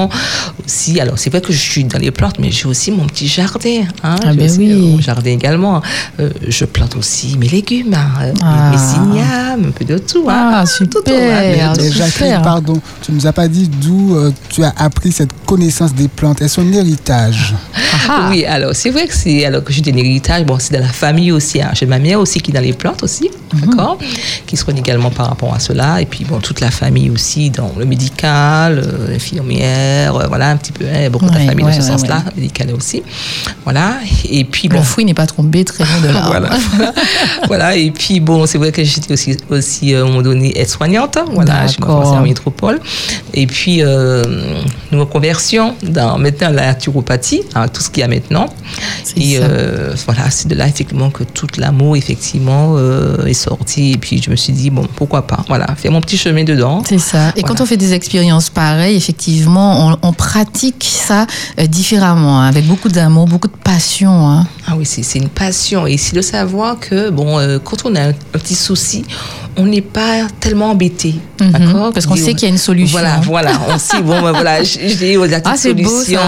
Aussi, 0.65 0.99
alors 0.99 1.17
c'est 1.17 1.29
vrai 1.29 1.41
que 1.41 1.51
je 1.51 1.57
suis 1.57 1.83
dans 1.83 1.97
les 1.99 2.11
plantes, 2.11 2.39
mais 2.39 2.51
j'ai 2.51 2.65
aussi 2.67 2.91
mon 2.91 3.05
petit 3.05 3.27
jardin. 3.27 3.83
Hein, 4.03 4.15
Ah 4.23 4.31
J'ai 4.31 4.37
ben 4.37 4.51
oui. 4.59 4.71
euh, 4.71 4.77
mon 4.77 5.01
jardin 5.01 5.31
également. 5.31 5.81
Euh, 6.19 6.29
je 6.47 6.65
plante 6.65 6.95
aussi 6.95 7.37
mes 7.37 7.47
légumes, 7.47 7.93
hein, 7.93 8.09
euh, 8.21 8.33
Ah. 8.43 8.71
mes 8.71 8.77
signames, 8.77 9.65
un 9.67 9.71
peu 9.71 9.85
de 9.85 9.97
tout. 9.97 10.25
hein. 10.29 10.51
Ah, 10.61 10.63
Tout, 10.77 10.85
tout, 10.85 10.99
hein, 10.99 11.03
super. 11.05 11.17
mais 11.17 11.83
Mais 11.83 11.91
Jacqueline, 11.91 12.11
super. 12.11 12.41
pardon, 12.41 12.81
tu 13.01 13.11
nous 13.11 13.25
as 13.27 13.33
pas 13.33 13.47
dit 13.47 13.67
d'où 13.81 14.15
euh, 14.15 14.31
tu 14.49 14.63
as 14.63 14.73
appris 14.77 15.11
cette 15.11 15.31
connaissance 15.45 15.93
des 15.93 16.07
plantes. 16.07 16.41
Est-ce 16.41 16.61
un 16.61 16.71
héritage 16.71 17.53
Ah. 18.07 18.27
Oui, 18.29 18.45
alors 18.45 18.75
c'est 18.75 18.89
vrai 18.91 19.07
que 19.07 19.15
c'est 19.15 19.45
alors 19.45 19.63
que 19.63 19.73
j'ai 19.73 19.81
un 19.91 19.97
héritage, 19.97 20.45
bon, 20.45 20.57
c'est 20.59 20.73
dans 20.73 20.79
la 20.85 20.87
famille 20.93 21.31
aussi. 21.31 21.61
hein. 21.61 21.71
J'ai 21.73 21.85
ma 21.85 21.99
mère 21.99 22.19
aussi 22.19 22.39
qui 22.41 22.51
est 22.51 22.53
dans 22.53 22.61
les 22.61 22.73
plantes 22.73 23.03
aussi, 23.03 23.29
Mhm. 23.53 23.61
d'accord, 23.69 23.97
qui 24.45 24.55
se 24.57 24.63
connaît 24.65 24.79
également 24.79 25.09
par 25.11 25.27
rapport 25.29 25.53
à 25.53 25.59
cela. 25.59 26.01
Et 26.01 26.05
puis 26.05 26.25
bon, 26.25 26.39
toute 26.39 26.59
la 26.61 26.71
famille 26.71 27.09
aussi 27.09 27.49
dans 27.49 27.71
le 27.77 27.85
médical, 27.85 28.79
euh, 28.79 29.17
euh, 29.89 30.27
voilà 30.27 30.49
un 30.49 30.57
petit 30.57 30.71
peu, 30.71 30.85
hein, 30.85 31.09
beaucoup 31.09 31.25
de 31.25 31.31
Ouais, 31.31 31.45
famille 31.45 31.65
ouais, 31.65 31.71
dans 31.75 31.81
ce 31.81 31.87
sens-là, 31.87 32.23
médicale 32.35 32.71
aussi, 32.75 33.03
voilà. 33.63 33.95
Et 34.29 34.43
puis 34.43 34.67
bon, 34.69 34.77
Le 34.77 34.83
fruit 34.83 35.05
n'est 35.05 35.13
pas 35.13 35.27
tombé 35.27 35.63
très 35.65 35.83
loin 35.83 35.99
de 36.01 36.07
là. 36.13 36.23
voilà, 36.27 36.49
voilà. 36.75 36.93
Voilà, 37.47 37.75
et 37.75 37.91
puis 37.91 38.19
bon, 38.19 38.45
c'est 38.45 38.57
vrai 38.57 38.71
que 38.71 38.83
j'étais 38.83 39.13
aussi, 39.13 39.37
aussi 39.49 39.93
euh, 39.93 39.99
à 39.99 40.05
un 40.05 40.07
moment 40.09 40.21
donné 40.21 40.57
aide-soignante, 40.59 41.17
hein, 41.17 41.25
voilà, 41.33 41.67
je 41.67 41.77
commencé 41.77 42.11
en 42.11 42.21
métropole. 42.21 42.79
Et 43.33 43.47
puis, 43.47 43.81
euh, 43.83 44.23
nous 44.91 44.99
reconversions 44.99 45.75
dans 45.83 46.17
maintenant 46.17 46.49
la 46.51 46.67
naturopathie, 46.67 47.41
hein, 47.55 47.67
tout 47.67 47.81
ce 47.81 47.89
qu'il 47.89 48.01
y 48.01 48.03
a 48.03 48.07
maintenant. 48.07 48.47
Et 49.15 49.37
ça. 49.37 49.43
euh, 49.43 49.93
voilà, 50.05 50.29
c'est 50.29 50.47
de 50.47 50.55
là 50.55 50.67
effectivement 50.67 51.09
que 51.09 51.23
tout 51.23 51.47
l'amour 51.57 51.95
effectivement 51.97 52.75
euh, 52.77 53.25
est 53.25 53.33
sorti. 53.33 53.91
Et 53.93 53.97
puis 53.97 54.21
je 54.21 54.29
me 54.29 54.35
suis 54.35 54.53
dit, 54.53 54.69
bon, 54.69 54.87
pourquoi 54.95 55.25
pas, 55.27 55.43
voilà, 55.47 55.67
faire 55.75 55.91
mon 55.91 56.01
petit 56.01 56.17
chemin 56.17 56.43
dedans. 56.43 56.83
C'est 56.87 56.97
ça. 56.99 57.31
Et 57.35 57.43
quand 57.43 57.61
on 57.61 57.65
fait 57.65 57.77
des 57.77 57.93
expériences 57.93 58.49
pareilles, 58.49 58.95
effectivement, 58.95 59.68
on, 60.01 60.13
pratique 60.13 60.83
ça 60.83 61.25
euh, 61.59 61.65
différemment, 61.65 62.41
hein, 62.41 62.47
avec 62.47 62.65
beaucoup 62.65 62.89
d'amour, 62.89 63.25
beaucoup 63.25 63.47
de 63.47 63.53
passion. 63.63 64.27
hein. 64.27 64.47
Ah 64.67 64.75
oui, 64.77 64.85
c'est 64.85 65.17
une 65.17 65.29
passion. 65.29 65.87
Et 65.87 65.97
c'est 65.97 66.15
de 66.15 66.21
savoir 66.21 66.79
que, 66.79 67.09
bon, 67.09 67.39
euh, 67.39 67.59
quand 67.59 67.85
on 67.85 67.95
a 67.95 68.09
un 68.09 68.13
petit 68.31 68.55
souci, 68.55 69.05
on 69.59 69.65
n'est 69.65 69.81
pas 69.81 70.27
tellement 70.39 70.71
embêté. 70.71 71.15
D'accord 71.39 71.91
parce 71.93 72.05
qu'on 72.05 72.15
sait 72.15 72.33
qu'il 72.33 72.43
y 72.43 72.45
a 72.45 72.49
une 72.49 72.57
solution. 72.57 72.99
Voilà, 72.99 73.19
voilà. 73.23 73.51
On 73.69 73.77
sait, 73.77 74.01
bon, 74.01 74.21
ben 74.21 74.31
voilà, 74.31 74.63
j'ai 74.63 75.15
la 75.15 75.37
Ah, 75.45 75.51
beau, 75.51 75.57
solution. 75.57 76.19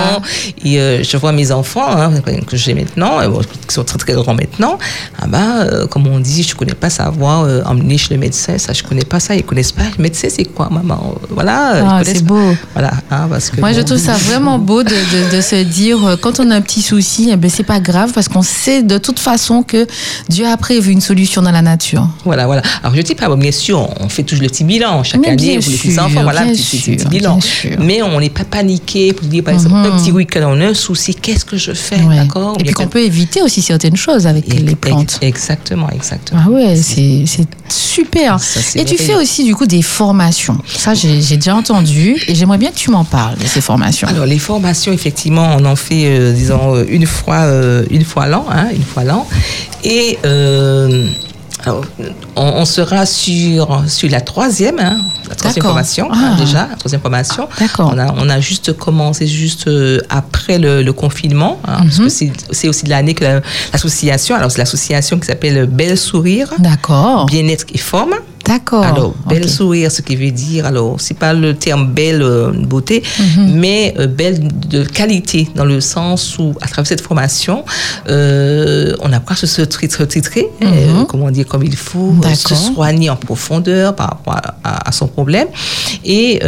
Et 0.63 0.79
euh, 0.79 1.03
je 1.03 1.17
vois 1.17 1.31
mes 1.31 1.51
enfants, 1.51 1.89
hein, 1.89 2.11
que 2.47 2.55
j'ai 2.55 2.73
maintenant, 2.73 3.19
euh, 3.19 3.29
qui 3.67 3.73
sont 3.73 3.83
très, 3.83 3.97
très 3.97 4.13
grands 4.13 4.33
maintenant. 4.33 4.77
Ah 5.21 5.27
ben, 5.27 5.57
euh, 5.59 5.88
comme 5.88 6.07
on 6.07 6.19
dit, 6.19 6.43
je 6.43 6.55
connais 6.55 6.73
pas 6.73 6.89
savoir 6.89 7.43
euh, 7.43 7.61
emmener 7.65 7.97
chez 7.97 8.13
le 8.13 8.19
médecin. 8.19 8.57
Ça, 8.57 8.71
je 8.73 8.83
connais 8.83 9.03
pas 9.03 9.19
ça. 9.19 9.35
Ils 9.35 9.43
connaissent 9.43 9.71
pas. 9.73 9.83
Le 9.97 10.01
médecin, 10.03 10.27
c'est 10.29 10.45
quoi, 10.45 10.69
maman? 10.69 11.15
Voilà. 11.29 11.83
Ah, 11.97 12.01
c'est 12.05 12.23
beau. 12.23 12.39
Voilà, 12.73 12.91
hein, 13.11 13.27
parce 13.29 13.50
que. 13.50 13.59
Moi, 13.59 13.73
je 13.73 13.81
trouve 13.81 13.97
ça 13.97 14.13
vraiment 14.29 14.59
beau 14.59 14.83
de, 14.83 14.89
de- 14.89 15.35
de 15.35 15.41
se 15.41 15.61
dire, 15.63 15.97
quand 16.21 16.39
on 16.39 16.50
a 16.51 16.55
un 16.55 16.61
petit 16.61 16.81
souci, 16.81 17.29
eh 17.31 17.35
ben, 17.35 17.50
c'est 17.50 17.63
pas 17.63 17.79
grave 17.79 18.11
parce 18.13 18.27
qu'on 18.29 18.41
sait 18.43 18.81
de 18.83 18.97
toute 18.97 19.19
façon 19.19 19.63
que 19.63 19.85
Dieu 20.29 20.45
a 20.47 20.55
prévu 20.57 20.91
une 20.91 21.01
solution 21.01 21.41
dans 21.41 21.51
la 21.51 21.61
nature. 21.61 22.07
Voilà, 22.23 22.45
voilà. 22.45 22.61
Alors, 22.83 22.95
je 22.95 23.01
dis 23.01 23.15
bon, 23.29 23.37
bien 23.37 23.51
sûr, 23.51 23.89
on 23.99 24.09
fait 24.09 24.23
toujours 24.23 24.43
le 24.43 24.49
petit 24.49 24.63
bilan 24.63 25.03
chaque 25.03 25.21
Mais 25.21 25.29
année 25.29 25.59
pour 25.59 25.71
les 25.71 25.77
petits 25.77 25.99
enfants. 25.99 26.23
Voilà, 26.23 26.45
petit, 26.45 26.97
bilan. 27.09 27.39
Mais 27.79 28.01
on 28.01 28.19
n'est 28.19 28.29
pas 28.29 28.43
paniqué 28.43 29.13
pour 29.13 29.27
dire, 29.27 29.43
par 29.43 29.53
exemple, 29.53 29.75
un 29.75 29.97
petit 29.97 30.11
week-end, 30.11 30.41
on 30.45 30.61
a 30.61 30.67
un 30.67 30.73
souci, 30.73 31.15
qu'est-ce 31.15 31.45
que 31.45 31.57
je 31.57 31.73
fais 31.73 32.01
Ouais. 32.01 32.15
D'accord? 32.15 32.55
Et 32.59 32.63
puis 32.63 32.73
qu'on 32.73 32.87
peut 32.87 33.01
éviter 33.03 33.41
aussi 33.41 33.61
certaines 33.61 33.95
choses 33.95 34.27
avec 34.27 34.51
les 34.51 34.75
plantes. 34.75 35.19
Exactement, 35.21 35.89
exactement. 35.89 36.41
Ah 36.45 36.49
ouais, 36.49 36.75
c'est 36.75 37.25
super. 37.69 38.39
Ça, 38.39 38.59
et 38.79 38.85
tu 38.85 38.97
fais 38.97 39.15
aussi 39.15 39.43
du 39.43 39.55
coup 39.55 39.65
des 39.65 39.81
formations. 39.81 40.57
Ça, 40.67 40.93
j'ai 40.93 41.35
déjà 41.35 41.55
entendu 41.55 42.21
et 42.27 42.35
j'aimerais 42.35 42.57
bien 42.57 42.71
que 42.71 42.77
tu 42.77 42.91
m'en 42.91 43.03
parles 43.03 43.37
de 43.37 43.45
ces 43.45 43.61
formations. 43.61 44.07
Alors 44.07 44.25
les 44.25 44.39
formations, 44.39 44.91
effectivement, 44.91 45.55
on 45.57 45.65
en 45.65 45.75
fait, 45.75 46.05
euh, 46.05 46.33
disons, 46.33 46.75
euh, 46.75 46.85
une 46.89 47.05
fois, 47.05 47.41
euh, 47.41 47.83
une 47.89 48.03
fois 48.03 48.27
l'an, 48.27 48.45
hein, 48.51 48.67
une 48.73 48.83
fois 48.83 49.03
l'an, 49.03 49.27
et 49.83 50.17
euh, 50.25 51.07
alors, 51.63 51.83
on, 52.35 52.41
on 52.61 52.65
sera 52.65 53.05
sur 53.05 53.83
sur 53.87 54.09
la 54.09 54.21
troisième, 54.21 54.79
hein, 54.79 54.97
la 55.29 55.35
troisième 55.35 55.61
D'accord. 55.63 55.71
formation 55.71 56.07
Ah. 56.11 56.17
hein, 56.17 56.35
déjà, 56.37 56.67
la 56.69 56.75
troisième 56.75 57.01
formation. 57.01 57.47
On 57.79 57.97
a 57.97 58.13
on 58.17 58.29
a 58.29 58.39
juste 58.39 58.73
commencé 58.73 59.27
juste 59.27 59.67
euh, 59.67 59.99
après 60.09 60.57
le, 60.57 60.81
le 60.83 60.93
confinement, 60.93 61.59
hein, 61.67 61.81
parce 61.83 61.99
Mhm. 61.99 62.31
que 62.31 62.33
c'est 62.51 62.67
aussi 62.67 62.83
de 62.85 62.89
l'année 62.89 63.13
que 63.13 63.23
la- 63.23 63.41
l'association, 63.73 64.35
alors 64.35 64.51
c'est 64.51 64.59
l'association 64.59 65.19
qui 65.19 65.27
s'appelle 65.27 65.65
Belle 65.67 65.97
Sourire, 65.97 66.49
D'accord. 66.59 67.25
Bien-être 67.27 67.65
et 67.73 67.77
Forme. 67.77 68.13
D'accord. 68.51 68.84
Alors, 68.84 69.13
belle 69.29 69.43
Ok. 69.43 69.50
sourire, 69.50 69.89
ce 69.91 70.01
qui 70.01 70.15
veut 70.17 70.31
dire, 70.31 70.65
alors, 70.65 71.00
c'est 71.00 71.17
pas 71.25 71.34
le 71.34 71.55
terme 71.55 71.86
belle 72.00 72.22
euh, 72.22 72.51
beauté, 72.51 73.01
Mhm. 73.20 73.51
mais 73.62 73.93
euh, 73.98 74.08
belle 74.08 74.39
de 74.75 74.84
qualité, 74.84 75.48
dans 75.55 75.63
le 75.74 75.79
sens 75.79 76.38
où, 76.38 76.53
à 76.62 76.67
travers 76.67 76.88
cette 76.88 77.00
formation, 77.10 77.63
euh, 78.10 78.93
on 79.05 79.13
apprend 79.13 79.36
à 79.36 79.38
se 79.38 79.48
se 79.48 79.62
tr- 79.62 79.89
se 79.89 80.03
titrer, 80.03 80.46
euh, 80.63 81.05
comment 81.08 81.31
dire, 81.31 81.48
comme 81.51 81.63
il 81.63 81.77
faut, 81.77 82.13
se 82.36 82.53
Mhm. 82.53 82.74
Soigner 82.74 83.10
en 83.10 83.15
profondeur 83.15 83.96
par 83.96 84.08
rapport 84.10 84.36
à, 84.36 84.55
à- 84.70 84.89
à 84.89 84.91
son 84.91 85.08
problème. 85.08 85.48
Et, 86.03 86.41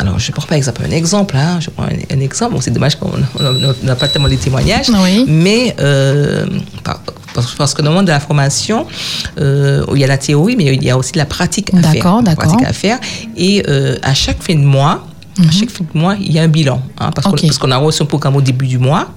alors, 0.00 0.18
je 0.18 0.32
prends 0.32 0.46
par 0.52 0.56
exemple 0.62 0.80
un 0.88 0.94
exemple, 1.02 1.34
hein, 1.36 1.58
je 1.60 1.68
prends 1.74 1.84
un, 1.84 2.16
un 2.16 2.20
exemple, 2.20 2.54
bon, 2.54 2.60
c'est 2.62 2.70
dommage 2.78 2.96
qu'on 2.98 3.10
n'a 3.88 3.94
pas 3.96 4.08
tellement 4.08 4.28
les 4.28 4.38
témoignages, 4.46 4.88
Oui. 5.04 5.24
mais 5.28 5.74
par- 6.84 7.00
parce, 7.34 7.54
parce 7.54 7.74
que 7.74 7.82
dans 7.82 7.90
le 7.90 7.96
monde 7.96 8.06
de 8.06 8.12
la 8.12 8.20
formation, 8.20 8.86
euh, 9.38 9.84
il 9.94 10.00
y 10.00 10.04
a 10.04 10.06
la 10.06 10.18
théorie, 10.18 10.56
mais 10.56 10.64
il 10.64 10.82
y 10.82 10.90
a 10.90 10.96
aussi 10.96 11.16
la 11.16 11.26
pratique 11.26 11.72
à 11.74 11.82
faire. 11.82 11.92
D'accord, 11.94 12.22
d'accord. 12.22 12.44
pratique 12.46 12.66
à 12.66 12.72
faire. 12.72 12.98
Et 13.36 13.62
euh, 13.68 13.96
à 14.02 14.14
chaque 14.14 14.42
fin 14.42 14.54
de 14.54 14.60
mois, 14.64 15.06
à 15.48 15.50
chaque 15.52 15.70
fin 15.70 15.84
de 15.92 15.98
mois, 15.98 16.16
il 16.20 16.32
y 16.32 16.38
a 16.38 16.42
un 16.42 16.48
bilan. 16.48 16.82
hein, 16.98 17.10
parce 17.14 17.26
qu'on- 17.26 17.36
Mhm. 17.36 17.72
A 17.72 17.76
reçu 17.78 18.02
un 18.02 18.06
programme 18.06 18.36
au 18.36 18.40
début 18.42 18.66
du 18.66 18.78
mois. 18.78 19.08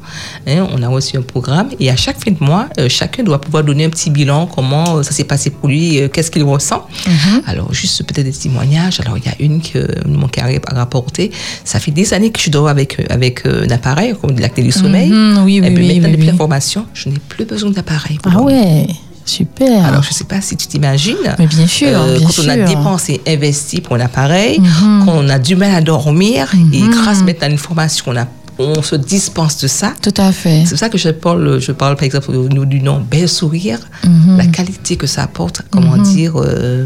hein, 0.47 0.67
on 0.73 0.81
a 0.83 0.87
reçu 0.87 1.17
un 1.17 1.21
programme. 1.21 1.69
Et 1.79 1.89
à 1.89 1.95
chaque 1.95 2.23
fin 2.23 2.31
de 2.31 2.37
mois, 2.43 2.67
euh, 2.79 2.87
chacun 2.89 3.23
doit 3.23 3.39
pouvoir 3.41 3.63
donner 3.63 3.85
un 3.85 3.89
petit 3.89 4.09
bilan, 4.09 4.45
comment 4.47 4.97
euh, 4.97 5.03
ça 5.03 5.11
s'est 5.11 5.23
passé 5.23 5.49
pour 5.49 5.69
lui, 5.69 5.99
euh, 5.99 6.07
qu'est-ce 6.07 6.29
qu'il 6.31 6.43
ressent. 6.43 6.87
Mhm. 7.07 7.41
Alors, 7.47 7.73
juste 7.73 8.03
peut-être 8.03 8.25
des 8.25 8.31
témoignages. 8.31 8.99
Alors, 8.99 9.17
il 9.17 9.25
y 9.25 9.29
a 9.29 9.35
une 9.39 9.61
que 9.61 9.79
mon 10.07 10.27
carré 10.27 10.59
a 10.67 10.75
rapporté. 10.75 11.31
Ça 11.65 11.79
fait 11.79 11.91
des 11.91 12.13
années 12.13 12.31
que 12.31 12.39
je 12.39 12.49
dors 12.51 12.67
avec, 12.67 13.01
avec 13.09 13.45
un 13.45 13.69
appareil, 13.69 14.13
comme 14.19 14.31
de 14.31 14.41
l'acné 14.41 14.63
du 14.63 14.71
sommeil. 14.71 15.09
Mhm, 15.09 15.41
oui, 15.43 15.57
Eh 15.57 15.61
oui, 15.61 15.61
ben, 15.61 15.77
oui, 15.77 15.87
maintenant, 15.87 16.05
oui, 16.05 16.11
depuis 16.11 16.25
la 16.27 16.31
oui. 16.33 16.37
formation, 16.37 16.85
je 16.93 17.09
n'ai 17.09 17.19
plus 17.29 17.45
besoin 17.45 17.71
d'appareil. 17.71 18.19
Ah 18.25 18.41
ouais, 18.41 18.87
super. 19.25 19.85
Alors, 19.85 20.03
je 20.03 20.09
ne 20.09 20.13
sais 20.13 20.23
pas 20.23 20.41
si 20.41 20.55
tu 20.55 20.67
t'imagines. 20.67 21.15
euh, 21.25 21.33
Mais 21.39 21.47
bien 21.47 21.67
sûr, 21.67 21.87
bien 21.89 22.27
quand 22.27 22.43
on 22.43 22.49
a 22.49 22.57
dépensé, 22.57 23.21
investi 23.27 23.81
pour 23.81 23.95
un 23.95 23.99
appareil, 24.01 24.59
Mhm. 24.59 25.05
qu'on 25.05 25.29
a 25.29 25.39
du 25.39 25.55
mal 25.55 25.73
à 25.75 25.81
dormir, 25.81 26.47
et 26.73 26.81
grâce 26.89 27.21
maintenant 27.23 27.47
à 27.47 27.51
une 27.51 27.57
formation, 27.57 28.05
on, 28.07 28.17
a, 28.17 28.27
on 28.59 28.81
se 28.83 28.95
dispense 28.95 29.57
de 29.61 29.67
ça. 29.67 29.93
Tout 30.01 30.13
à 30.17 30.31
fait. 30.31 30.61
C'est 30.65 30.71
pour 30.71 30.79
ça 30.79 30.89
que 30.89 30.97
je 30.97 31.09
parle, 31.09 31.59
je 31.59 31.71
parle 31.71 31.95
par 31.95 32.03
exemple 32.03 32.31
du 32.65 32.81
nom 32.81 33.01
bel 33.09 33.27
sourire, 33.29 33.79
Mhm. 34.05 34.37
la 34.37 34.45
qualité 34.47 34.95
que 34.97 35.07
ça 35.07 35.23
apporte, 35.23 35.61
comment 35.71 35.97
dire, 35.97 36.33
euh, 36.37 36.85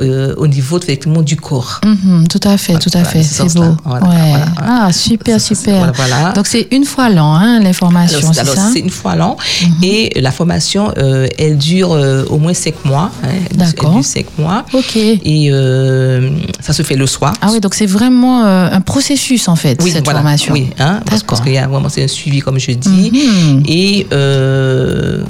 euh, 0.00 0.34
au 0.36 0.46
niveau 0.46 0.78
effectivement 0.78 1.22
du 1.22 1.36
corps. 1.36 1.80
Mhm, 1.84 2.26
tout 2.28 2.40
à 2.44 2.56
fait, 2.56 2.78
tout 2.78 2.90
à 2.94 3.04
fait. 3.04 3.22
C'est 3.22 3.44
beau. 3.54 3.64
Voilà, 3.84 4.06
ouais. 4.08 4.16
voilà, 4.30 4.44
voilà. 4.56 4.84
Ah, 4.86 4.92
super, 4.92 5.40
super. 5.40 5.92
Donc, 6.34 6.46
c'est 6.46 6.68
une 6.70 6.84
fois 6.84 7.08
l'an, 7.10 7.34
hein, 7.34 7.60
l'information, 7.60 8.18
Alors, 8.18 8.34
c'est 8.34 8.40
alors, 8.40 8.54
ça 8.54 8.62
Mhm. 8.66 8.70
c'est 8.72 8.80
une 8.80 8.90
fois 8.90 9.14
l'an 9.16 9.36
et 9.82 10.18
la 10.20 10.30
formation, 10.30 10.92
euh, 10.98 11.26
elle 11.38 11.58
dure 11.58 11.92
euh, 11.92 12.24
au 12.30 12.38
moins 12.38 12.54
cinq 12.54 12.84
mois. 12.84 13.10
hein, 13.24 13.28
D'accord. 13.54 13.90
Elle 13.90 13.94
dure 13.96 14.04
cinq 14.04 14.26
mois. 14.38 14.64
Ok. 14.72 14.96
Et 14.96 15.50
ça 16.60 16.72
se 16.72 16.82
fait 16.82 16.96
le 16.96 17.06
soir. 17.06 17.32
Ah 17.40 17.48
oui, 17.52 17.60
donc 17.60 17.74
c'est 17.74 17.86
vraiment 17.86 18.44
un 18.44 18.80
processus, 18.80 19.48
en 19.48 19.56
fait, 19.56 19.78
Oui, 19.82 19.90
cette 19.90 20.08
formation. 20.08 20.52
Oui, 20.54 20.70
hein, 20.78 21.00
parce, 21.06 21.22
qu'il 21.42 21.52
y 21.52 21.58
a 21.58 21.66
vraiment 21.66 21.88
c'est 21.88 22.04
un 22.04 22.08
suivi, 22.08 22.40
comme 22.40 22.58
je 22.58 22.72
dis. 22.72 23.10
Mhm. 23.12 23.62
Et 23.66 24.06
euh, 24.12 25.22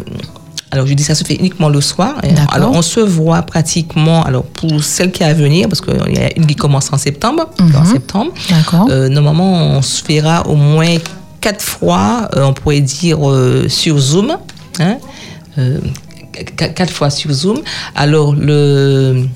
alors, 0.73 0.87
je 0.87 0.95
dis 0.95 1.03
ça 1.05 1.15
se 1.15 1.23
fait 1.23 1.35
uniquement 1.37 1.69
le 1.69 1.81
soir. 1.81 2.15
hein. 2.25 2.47
Alors, 2.51 2.73
on 2.75 2.83
se 2.83 2.99
voit 3.01 3.43
pratiquement, 3.43 4.25
alors 4.25 4.43
pour 4.45 4.83
celle 4.83 5.13
qui 5.13 5.23
est 5.23 5.27
à 5.27 5.35
venir, 5.35 5.69
parce 5.69 5.81
qu'il 5.83 5.95
y 6.15 6.19
a 6.19 6.31
une 6.37 6.47
qui 6.47 6.57
commence 6.57 6.93
en 6.93 6.97
septembre. 6.99 7.51
Mhm. 7.61 7.77
En 7.77 7.85
septembre. 7.85 8.33
D'accord. 8.51 8.87
Euh, 8.91 9.09
normalement, 9.11 9.53
on 9.77 9.83
se 9.83 10.03
verra 10.05 10.47
au 10.49 10.57
moins 10.57 10.97
quatre 11.41 11.63
fois, 11.63 12.29
euh, 12.37 12.45
on 12.45 12.53
pourrait 12.55 12.81
dire 12.81 13.19
euh, 13.31 13.69
sur 13.69 13.99
Zoom. 13.99 14.37
Hein, 14.81 14.97
qu- 16.33 16.73
quatre 16.75 16.93
fois 16.93 17.11
sur 17.11 17.31
Zoom. 17.33 17.59
Alors, 17.95 18.35
le 18.35 19.27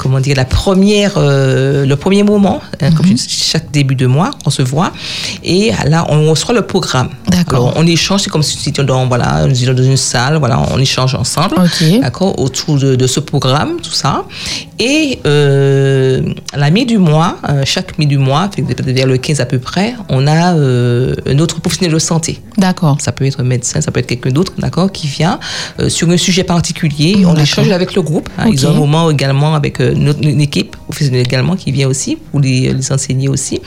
comment 0.00 0.20
dire, 0.20 0.34
la 0.36 0.44
première, 0.46 1.14
euh, 1.18 1.84
le 1.84 1.96
premier 1.96 2.22
moment, 2.22 2.60
hein, 2.80 2.90
comme 2.96 3.06
je 3.06 3.12
dis, 3.12 3.28
chaque 3.52 3.70
début 3.70 3.94
de 3.94 4.06
mois, 4.06 4.30
on 4.46 4.50
se 4.50 4.62
voit, 4.62 4.92
et 5.44 5.72
là, 5.86 6.06
on 6.08 6.30
reçoit 6.30 6.54
le 6.54 6.62
programme. 6.62 7.10
D'accord. 7.28 7.74
On 7.76 7.86
échange, 7.86 8.22
c'est 8.22 8.30
comme 8.30 8.42
si 8.42 8.56
c'était 8.58 8.82
dans, 8.84 9.06
voilà, 9.06 9.46
nous 9.46 9.52
étions 9.62 9.74
dans 9.74 9.82
une 9.82 9.96
salle, 9.98 10.36
voilà, 10.38 10.58
on 10.72 10.78
échange 10.78 11.14
ensemble, 11.14 11.56
Ok. 11.58 12.00
d'accord, 12.00 12.38
autour 12.40 12.78
de, 12.78 12.96
de 12.96 13.06
ce 13.06 13.20
programme, 13.20 13.72
tout 13.82 13.92
ça. 13.92 14.24
Et 14.78 15.18
euh, 15.26 16.22
à 16.52 16.56
la 16.56 16.70
mi 16.70 16.86
du 16.86 16.96
mois, 16.98 17.36
euh, 17.48 17.62
chaque 17.66 17.98
mi 17.98 18.06
du 18.06 18.16
mois, 18.18 18.48
vers 18.58 19.06
le 19.06 19.16
15 19.18 19.40
à 19.40 19.46
peu 19.46 19.58
près, 19.58 19.94
on 20.08 20.26
a 20.26 20.54
euh, 20.56 21.14
un 21.26 21.38
autre 21.38 21.60
professionnel 21.60 21.92
de 21.94 21.98
santé. 21.98 22.40
D'accord. 22.56 22.96
Ça 23.00 23.12
peut 23.12 23.26
être 23.26 23.40
un 23.40 23.44
médecin, 23.44 23.80
ça 23.80 23.90
peut 23.90 24.00
être 24.00 24.06
quelqu'un 24.06 24.30
d'autre, 24.30 24.52
d'accord, 24.58 24.90
qui 24.90 25.06
vient 25.06 25.38
euh, 25.80 25.88
sur 25.90 26.08
un 26.08 26.16
sujet 26.16 26.44
particulier. 26.44 27.24
On 27.26 27.36
échange 27.36 27.70
avec 27.70 27.94
le 27.94 28.02
groupe. 28.02 28.28
hein. 28.38 28.46
Ils 28.50 28.66
ont 28.66 28.70
un 28.70 28.74
moment 28.74 29.10
également 29.10 29.54
avec 29.54 29.80
notre, 29.94 30.22
une 30.22 30.40
équipe 30.40 30.76
professionnelle 30.76 31.24
également 31.26 31.56
qui 31.56 31.72
vient 31.72 31.88
aussi 31.88 32.16
pour 32.16 32.40
les, 32.40 32.72
les 32.72 32.92
enseigner 32.92 33.28
aussi. 33.28 33.60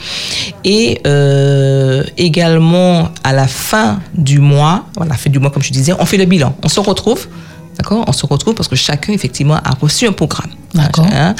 Et 0.64 1.00
euh, 1.06 2.02
également 2.16 3.10
à 3.22 3.32
la 3.32 3.46
fin 3.46 4.00
du 4.14 4.38
mois, 4.38 4.86
à 5.00 5.04
la 5.04 5.14
fin 5.14 5.30
du 5.30 5.38
mois 5.38 5.50
comme 5.50 5.62
je 5.62 5.72
disais, 5.72 5.92
on 5.98 6.06
fait 6.06 6.16
le 6.18 6.26
bilan. 6.26 6.56
On 6.62 6.68
se 6.68 6.80
retrouve. 6.80 7.26
D'accord? 7.76 8.04
On 8.06 8.12
se 8.12 8.24
retrouve 8.26 8.54
parce 8.54 8.68
que 8.68 8.76
chacun, 8.76 9.12
effectivement, 9.12 9.54
a 9.56 9.70
reçu 9.80 10.06
un 10.06 10.12
programme. 10.12 10.50
D'accord. 10.74 11.06
Hein, 11.12 11.34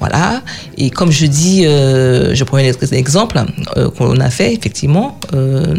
voilà. 0.00 0.42
Et 0.76 0.90
comme 0.90 1.10
je 1.10 1.26
dis, 1.26 1.66
euh, 1.66 2.34
je 2.34 2.44
prends 2.44 2.58
un 2.58 2.72
exemple 2.92 3.42
euh, 3.76 3.90
qu'on 3.90 4.18
a 4.20 4.30
fait, 4.30 4.52
effectivement. 4.54 5.18
euh, 5.34 5.74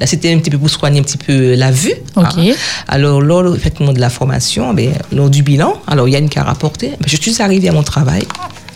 là, 0.00 0.06
c'était 0.06 0.32
un 0.32 0.38
petit 0.38 0.50
peu 0.50 0.58
pour 0.58 0.70
soigner 0.70 1.00
un 1.00 1.02
petit 1.02 1.18
peu 1.18 1.54
la 1.54 1.70
vue. 1.70 1.94
Ok. 2.16 2.24
hein. 2.38 2.52
Alors, 2.88 3.20
lors 3.20 3.54
effectivement, 3.54 3.92
de 3.92 4.00
la 4.00 4.10
formation, 4.10 4.72
ben, 4.74 4.92
lors 5.12 5.30
du 5.30 5.42
bilan, 5.42 5.74
alors 5.86 6.08
Yann 6.08 6.28
qui 6.28 6.38
a 6.38 6.44
rapporté, 6.44 6.90
ben, 6.90 7.06
je 7.06 7.16
suis 7.16 7.40
arrivée 7.42 7.68
à 7.68 7.72
mon 7.72 7.82
travail 7.82 8.22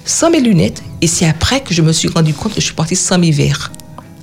sans 0.05 0.31
mes 0.31 0.41
lunettes. 0.41 0.83
Et 1.01 1.07
c'est 1.07 1.27
après 1.27 1.61
que 1.61 1.73
je 1.75 1.83
me 1.83 1.93
suis 1.93 2.09
rendu 2.09 2.35
compte 2.35 2.55
que 2.55 2.61
je 2.61 2.67
suis 2.67 2.75
partie 2.75 2.97
sans 2.97 3.19
mes 3.19 3.31
verres. 3.31 3.73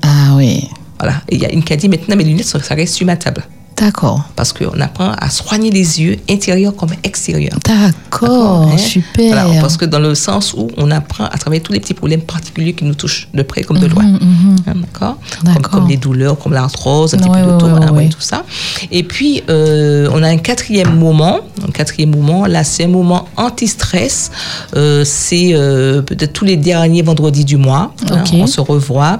Ah 0.01 0.36
oui. 0.36 0.67
Voilà. 1.00 1.22
Et 1.29 1.36
il 1.36 1.41
y 1.41 1.46
a 1.46 1.51
une 1.51 1.63
qui 1.63 1.74
a 1.74 1.75
dit, 1.75 1.89
maintenant, 1.89 2.15
mes 2.15 2.24
lunettes, 2.24 2.46
ça 2.48 2.75
reste 2.75 2.93
sur 2.96 3.05
ma 3.05 3.15
table. 3.15 3.43
D'accord. 3.82 4.24
Parce 4.36 4.54
qu'on 4.54 4.80
apprend 4.80 5.12
à 5.18 5.30
soigner 5.32 5.72
les 5.72 6.00
yeux, 6.02 6.18
intérieurs 6.30 6.76
comme 6.76 6.92
extérieurs. 7.04 7.58
D'accord. 7.66 8.70
hein? 8.72 8.78
Super. 8.78 9.48
Parce 9.60 9.76
que 9.76 9.86
dans 9.86 10.00
le 10.00 10.14
sens 10.14 10.54
où 10.54 10.68
on 10.78 10.92
apprend 10.92 11.26
à 11.26 11.38
travers 11.40 11.64
tous 11.64 11.74
les 11.74 11.80
petits 11.80 11.96
problèmes 11.96 12.22
particuliers 12.22 12.74
qui 12.74 12.86
nous 12.86 12.94
touchent 12.94 13.28
de 13.34 13.42
près 13.42 13.64
comme 13.64 13.80
de 13.80 13.88
loin. 13.88 14.04
Mhm, 14.04 14.20
mhm. 14.22 14.56
Hein, 14.68 15.16
D'accord? 15.44 15.72
Comme, 15.72 15.88
les 15.88 15.98
douleurs, 15.98 16.38
comme 16.38 16.54
l'arthrose, 16.54 17.16
un 17.16 17.18
petit 17.18 17.28
peu 17.30 17.40
de 17.40 17.92
ouais, 17.92 18.06
hein, 18.06 18.10
tout 18.10 18.22
ça. 18.22 18.44
Et 18.92 19.02
puis, 19.02 19.42
euh, 19.50 20.08
on 20.14 20.22
a 20.22 20.28
un 20.28 20.38
quatrième 20.38 20.96
moment, 20.96 21.40
quatrième 21.74 22.12
moment, 22.12 22.46
là, 22.46 22.64
c'est 22.64 22.84
un 22.84 22.90
moment 22.90 23.30
anti-stress. 23.36 24.32
Euh, 24.76 25.04
c'est 25.04 25.52
euh, 25.54 26.04
peut-être 26.04 26.34
tous 26.34 26.46
les 26.46 26.58
derniers 26.58 27.02
vendredis 27.02 27.46
du 27.46 27.58
mois. 27.58 27.94
hein, 28.12 28.24
on 28.34 28.46
se 28.46 28.62
revoit 28.62 29.18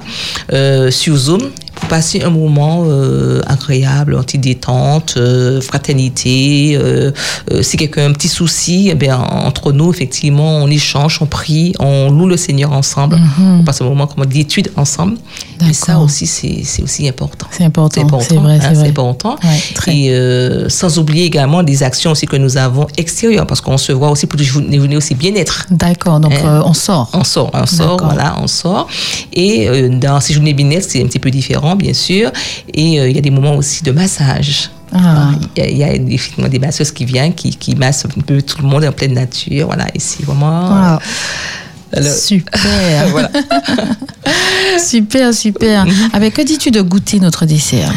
sur 0.90 1.16
Zoom 1.16 1.50
passer 1.92 2.22
un 2.22 2.30
moment 2.30 2.84
euh, 2.86 3.42
agréable, 3.46 4.14
anti-détente, 4.16 5.14
euh, 5.18 5.60
fraternité. 5.60 6.74
euh, 6.74 7.10
euh, 7.50 7.62
si 7.62 7.76
quelqu'un 7.76 8.04
a 8.04 8.08
un 8.08 8.12
petit 8.12 8.28
souci, 8.28 8.88
eh 8.90 8.94
bien, 8.94 9.18
entre 9.18 9.72
nous, 9.72 9.90
effectivement, 9.92 10.56
on 10.62 10.68
échange, 10.68 11.18
on 11.20 11.26
prie, 11.26 11.74
on 11.80 12.10
loue 12.10 12.26
le 12.28 12.38
Seigneur 12.38 12.72
ensemble. 12.72 13.18
On 13.60 13.62
passe 13.62 13.82
un 13.82 13.84
moment 13.84 14.06
comme 14.06 14.24
d'étude 14.24 14.70
ensemble. 14.76 15.16
Et 15.68 15.74
ça 15.74 15.98
aussi, 15.98 16.26
c'est 16.26 16.60
c'est 16.64 16.82
aussi 16.82 17.06
important. 17.06 17.46
C'est 17.50 17.64
important, 17.64 17.92
C'est 17.94 18.00
important, 18.06 18.26
c'est 18.28 18.36
vrai, 18.36 18.56
hein, 18.56 18.68
c'est 18.70 18.74
vrai. 18.74 18.88
important. 18.88 19.34
Ouais, 19.44 19.60
très. 19.74 19.94
Et 19.96 20.10
euh, 20.14 20.68
sans 20.70 20.98
oublier 20.98 21.24
également 21.26 21.62
des 21.62 21.82
actions 21.82 22.12
aussi 22.12 22.26
que 22.26 22.36
nous 22.36 22.56
avons 22.56 22.86
extérieures, 22.96 23.46
parce 23.46 23.60
qu'on 23.60 23.76
se 23.78 23.92
voit 23.92 24.10
aussi 24.10 24.26
pour 24.26 24.38
déjeuner 24.38 24.96
aussi 24.96 25.14
bien-être. 25.14 25.66
D'accord, 25.70 26.18
donc 26.20 26.32
Hein? 26.32 26.46
euh, 26.62 26.62
on 26.64 26.74
sort. 26.74 27.10
On 27.12 27.24
sort, 27.24 27.50
on 27.52 27.66
sort, 27.66 27.96
D'accord. 27.98 28.12
voilà, 28.14 28.36
on 28.42 28.46
sort. 28.46 28.86
Et 29.34 29.68
euh, 29.68 29.88
dans 29.90 30.18
ces 30.24 30.32
journées 30.34 30.54
bien-être, 30.54 30.86
c'est 30.90 31.02
un 31.02 31.06
petit 31.06 31.18
peu 31.18 31.30
différent, 31.30 31.76
bien 31.82 31.92
sûr. 31.94 32.30
Et 32.72 32.98
euh, 33.00 33.08
il 33.10 33.14
y 33.14 33.18
a 33.18 33.22
des 33.22 33.30
moments 33.30 33.56
aussi 33.56 33.82
de 33.82 33.92
massage. 33.92 34.70
Ah. 34.94 35.30
Il 35.56 35.62
y 35.62 35.66
a, 35.66 35.70
il 35.70 35.76
y 35.78 35.84
a 35.84 35.92
effectivement 35.94 36.48
des 36.48 36.58
masseuses 36.58 36.90
qui 36.92 37.04
viennent, 37.04 37.34
qui, 37.34 37.50
qui 37.56 37.74
massent 37.74 38.04
un 38.06 38.20
peu 38.20 38.40
tout 38.42 38.60
le 38.62 38.68
monde 38.68 38.84
en 38.84 38.92
pleine 38.92 39.14
nature. 39.14 39.66
Voilà, 39.66 39.86
et 39.94 39.98
c'est 39.98 40.24
vraiment. 40.24 40.68
Ah. 40.70 40.98
le- 41.96 42.02
Super. 42.10 43.06
voilà. 43.10 43.30
super, 44.78 45.32
super. 45.34 45.84
Avec 46.12 46.34
que 46.34 46.42
dis-tu 46.42 46.70
de 46.70 46.80
goûter 46.82 47.20
notre 47.20 47.46
dessert? 47.46 47.92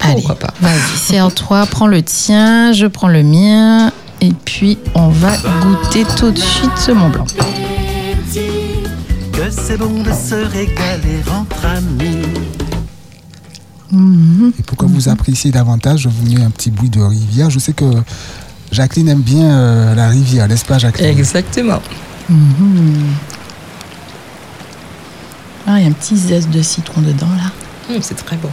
Allez, 0.00 0.14
Pourquoi 0.14 0.36
pas. 0.38 0.54
vas-y, 0.60 0.96
sers-toi, 0.98 1.66
prends 1.70 1.86
le 1.88 2.02
tien, 2.02 2.72
je 2.72 2.86
prends 2.86 3.08
le 3.08 3.22
mien, 3.24 3.90
et 4.20 4.30
puis 4.44 4.78
on 4.94 5.08
va 5.08 5.32
goûter 5.60 6.04
tout 6.16 6.30
de 6.30 6.38
suite 6.38 6.70
ce 6.78 6.92
Mont 6.92 7.08
Blanc. 7.10 7.26
Que 9.32 9.50
c'est 9.50 9.76
bon 9.76 10.02
de 10.02 10.10
se 10.12 10.34
régaler 10.34 11.20
entre 11.28 11.66
amis? 11.66 12.22
Et 13.92 14.62
pour 14.62 14.76
que 14.76 14.84
vous 14.86 15.08
appréciez 15.08 15.50
davantage, 15.50 16.00
je 16.02 16.08
vous 16.08 16.26
mets 16.30 16.42
un 16.42 16.50
petit 16.50 16.70
bruit 16.70 16.90
de 16.90 17.00
rivière. 17.00 17.48
Je 17.50 17.58
sais 17.58 17.72
que 17.72 17.86
Jacqueline 18.70 19.08
aime 19.08 19.22
bien 19.22 19.50
euh, 19.50 19.94
la 19.94 20.08
rivière, 20.08 20.46
n'est-ce 20.48 20.64
pas, 20.64 20.78
Jacqueline? 20.78 21.08
Exactement. 21.08 21.80
Ah, 25.66 25.78
il 25.78 25.82
y 25.82 25.86
a 25.86 25.88
un 25.88 25.92
petit 25.92 26.16
zeste 26.16 26.50
de 26.50 26.62
citron 26.62 27.00
dedans 27.00 27.28
là. 27.36 27.94
Hum, 27.94 28.02
c'est 28.02 28.14
très 28.14 28.36
bon. 28.36 28.50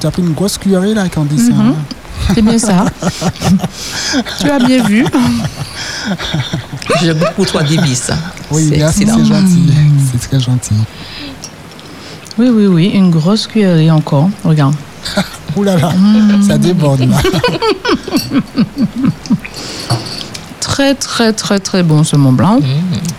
Tu 0.00 0.06
as 0.06 0.10
pris 0.10 0.22
une 0.22 0.32
grosse 0.32 0.58
cuillerée, 0.58 0.94
là, 0.94 1.08
Candice 1.08 1.50
hein? 1.52 1.74
C'est 2.34 2.42
bien 2.42 2.58
ça. 2.58 2.84
tu 4.40 4.50
as 4.50 4.58
bien 4.58 4.82
vu. 4.84 5.04
Goûte 7.02 7.32
pour 7.36 7.46
toi 7.46 7.62
Davis. 7.62 8.10
Oui, 8.50 8.66
C'est 8.68 8.78
merci, 8.78 9.02
excellent. 9.02 9.18
c'est 9.18 9.24
gentil. 9.28 9.72
C'est 10.12 10.28
très 10.28 10.40
gentil. 10.40 10.74
Oui, 12.38 12.48
oui, 12.50 12.66
oui, 12.66 12.86
une 12.94 13.10
grosse 13.10 13.46
cuillerée 13.46 13.90
encore. 13.90 14.28
Regarde. 14.44 14.74
Ouh 15.56 15.62
là 15.64 15.76
là, 15.76 15.92
ça 16.46 16.56
déborde, 16.58 17.00
là. 17.08 17.16
Très, 20.60 20.94
très, 20.94 21.32
très, 21.32 21.58
très 21.58 21.82
bon 21.82 22.04
ce 22.04 22.14
Mont 22.14 22.30
Blanc. 22.32 22.56
Hum, 22.58 22.62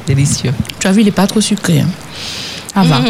délicieux. 0.07 0.53
Tu 0.79 0.87
as 0.87 0.91
vu, 0.93 1.01
il 1.01 1.05
n'est 1.05 1.11
pas 1.11 1.27
trop 1.27 1.41
sucré. 1.41 1.81
hein. 1.81 1.87
Ah 2.75 2.83
va. 2.83 2.97
Hum, 2.97 3.03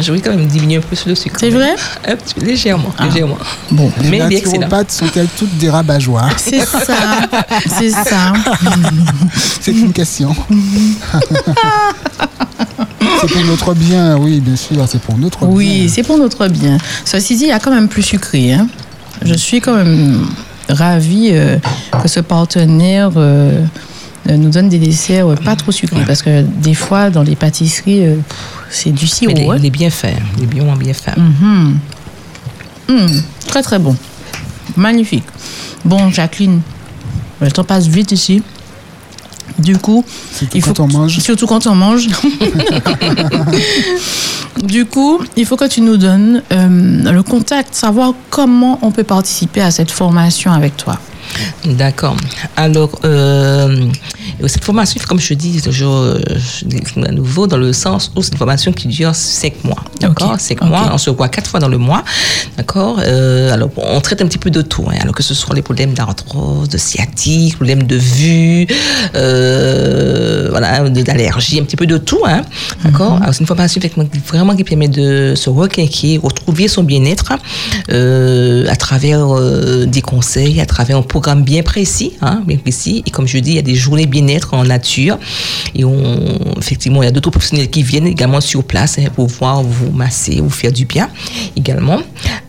je 0.00 0.10
vais 0.12 0.20
quand 0.20 0.30
même 0.30 0.46
diminuer 0.46 0.78
un 0.78 0.80
peu 0.80 0.96
sur 0.96 1.08
le 1.08 1.14
sucre. 1.14 1.36
C'est 1.38 1.50
vrai 1.50 1.76
Un 2.08 2.16
petit 2.16 2.34
peu, 2.34 2.44
légèrement, 2.44 2.92
légèrement. 3.04 3.36
Bon. 3.70 3.92
Les 4.00 4.08
Mais 4.10 4.18
naturopathes 4.18 4.90
sont-elles 4.90 5.28
toutes 5.38 5.56
des 5.58 5.70
rabat-joie 5.70 6.28
C'est 6.36 6.64
ça, 6.64 6.80
c'est 7.78 7.90
ça. 7.90 8.32
C'est 9.60 9.72
une 9.72 9.92
question. 9.92 10.34
C'est 13.22 13.32
pour 13.32 13.44
notre 13.44 13.74
bien, 13.74 14.16
oui, 14.18 14.40
bien 14.40 14.56
sûr, 14.56 14.86
c'est 14.88 15.00
pour 15.00 15.16
notre 15.18 15.46
Oui, 15.46 15.80
bien. 15.80 15.88
c'est 15.88 16.02
pour 16.02 16.18
notre 16.18 16.48
bien. 16.48 16.78
Ceci 17.04 17.36
dit, 17.36 17.44
il 17.44 17.48
y 17.48 17.52
a 17.52 17.58
quand 17.58 17.70
même 17.72 17.88
plus 17.88 18.02
sucré. 18.02 18.52
hein. 18.52 18.66
Je 19.24 19.34
suis 19.34 19.60
quand 19.60 19.74
même 19.76 20.26
ravie 20.68 21.30
euh, 21.32 21.58
que 22.02 22.08
ce 22.08 22.20
partenaire 22.20 23.10
euh, 23.16 23.62
euh, 24.28 24.36
nous 24.36 24.50
donne 24.50 24.68
des 24.68 24.78
desserts 24.78 25.28
euh, 25.28 25.34
pas 25.36 25.54
trop 25.56 25.70
sucrés. 25.72 26.04
Parce 26.06 26.22
que 26.22 26.42
des 26.42 26.74
fois, 26.74 27.10
dans 27.10 27.22
les 27.22 27.36
pâtisseries, 27.36 28.04
euh, 28.06 28.16
c'est 28.70 28.90
du 28.90 29.06
sirop. 29.06 29.32
il, 29.36 29.42
est, 29.42 29.48
hein. 29.50 29.56
il 29.58 29.66
est 29.66 29.70
bien 29.70 29.90
fait. 29.90 30.16
Il 30.38 30.44
est 30.44 30.46
bien, 30.46 30.64
bien 30.76 30.92
fait. 30.94 31.16
Mhm. 31.16 31.78
Mhm. 32.88 33.22
Très 33.46 33.62
très 33.62 33.78
bon. 33.78 33.96
Magnifique. 34.76 35.24
Bon, 35.84 36.10
Jacqueline, 36.10 36.60
le 37.40 37.50
temps 37.50 37.64
passe 37.64 37.86
vite 37.86 38.12
ici. 38.12 38.42
Du 39.58 39.76
coup, 39.78 40.04
Surtout 40.32 40.56
il 40.56 40.62
faut 40.62 40.74
quand 40.74 40.84
on 40.84 40.88
mange. 40.88 41.18
Surtout 41.18 41.46
quand 41.46 41.66
on 41.66 41.74
mange. 41.74 42.08
du 44.64 44.84
coup, 44.86 45.20
il 45.36 45.46
faut 45.46 45.56
que 45.56 45.68
tu 45.68 45.80
nous 45.80 45.96
donnes 45.96 46.42
euh, 46.52 47.12
le 47.12 47.22
contact, 47.22 47.74
savoir 47.74 48.12
comment 48.30 48.78
on 48.82 48.90
peut 48.90 49.04
participer 49.04 49.60
à 49.62 49.70
cette 49.70 49.90
formation 49.90 50.52
avec 50.52 50.76
toi. 50.76 50.98
D'accord. 51.64 52.16
Alors, 52.56 52.90
euh, 53.04 53.86
cette 54.46 54.64
formation, 54.64 55.00
comme 55.08 55.20
je 55.20 55.34
dis 55.34 55.62
toujours 55.62 55.94
euh, 55.94 56.18
je 56.36 56.64
dis 56.64 56.80
à 56.96 57.12
nouveau, 57.12 57.46
dans 57.46 57.56
le 57.56 57.72
sens 57.72 58.10
où 58.16 58.22
c'est 58.22 58.32
une 58.32 58.38
formation 58.38 58.72
qui 58.72 58.88
dure 58.88 59.14
cinq 59.14 59.62
mois. 59.64 59.82
D'accord? 60.00 60.32
Ok, 60.32 60.40
Cinq 60.40 60.62
ok. 60.62 60.68
mois. 60.68 60.90
On 60.92 60.98
se 60.98 61.10
voit 61.10 61.28
quatre 61.28 61.48
fois 61.48 61.60
dans 61.60 61.68
le 61.68 61.78
mois. 61.78 62.02
D'accord 62.56 63.00
Euh, 63.02 63.52
Alors, 63.52 63.70
on 63.76 64.00
traite 64.00 64.20
un 64.22 64.26
petit 64.26 64.38
peu 64.38 64.50
de 64.50 64.60
tout. 64.62 64.84
hein. 64.88 64.96
Alors, 65.00 65.14
que 65.14 65.22
ce 65.22 65.34
soit 65.34 65.54
les 65.54 65.62
problèmes 65.62 65.94
d'arthrose, 65.94 66.68
de 66.68 66.78
sciatique, 66.78 67.54
problèmes 67.56 67.84
de 67.84 67.96
vue, 67.96 68.66
euh, 69.14 70.48
voilà, 70.50 70.88
de- 70.88 71.02
d'allergie, 71.02 71.58
un 71.60 71.64
petit 71.64 71.76
peu 71.76 71.86
de 71.86 71.98
tout. 71.98 72.20
Hein. 72.26 72.42
D'accord 72.84 73.14
Alors, 73.22 73.32
c'est 73.34 73.40
une 73.40 73.46
formation 73.46 73.80
vraiment 74.26 74.54
qui 74.54 74.64
permet 74.64 74.88
de 74.88 75.34
se 75.36 75.48
requinquer, 75.50 76.18
retrouver 76.22 76.68
son 76.68 76.82
bien-être 76.82 77.32
euh, 77.90 78.66
à 78.68 78.76
travers 78.76 79.20
euh, 79.34 79.86
des 79.86 80.02
conseils, 80.02 80.60
à 80.60 80.66
travers 80.66 80.96
un 80.98 81.02
programme 81.02 81.42
bien 81.42 81.62
précis, 81.62 82.12
hein, 82.20 82.42
bien 82.46 82.58
précis. 82.58 83.02
Et 83.06 83.10
comme 83.10 83.26
je 83.26 83.38
dis, 83.38 83.50
il 83.52 83.56
y 83.56 83.58
a 83.58 83.62
des 83.62 83.74
journées 83.74 84.06
bien-être 84.06 84.54
en 84.54 84.64
nature. 84.64 85.18
Et 85.74 85.84
on, 85.84 85.94
effectivement, 86.58 87.02
il 87.02 87.06
y 87.06 87.08
a 87.08 87.12
d'autres 87.12 87.30
professionnels 87.30 87.70
qui 87.70 87.82
viennent 87.82 88.06
également 88.06 88.40
sur 88.40 88.62
place 88.64 88.98
hein, 88.98 89.04
pour 89.14 89.26
pouvoir 89.28 89.62
vous 89.62 89.90
masser, 89.90 90.40
vous 90.40 90.50
faire 90.50 90.72
du 90.72 90.84
bien 90.84 91.08
également. 91.56 92.00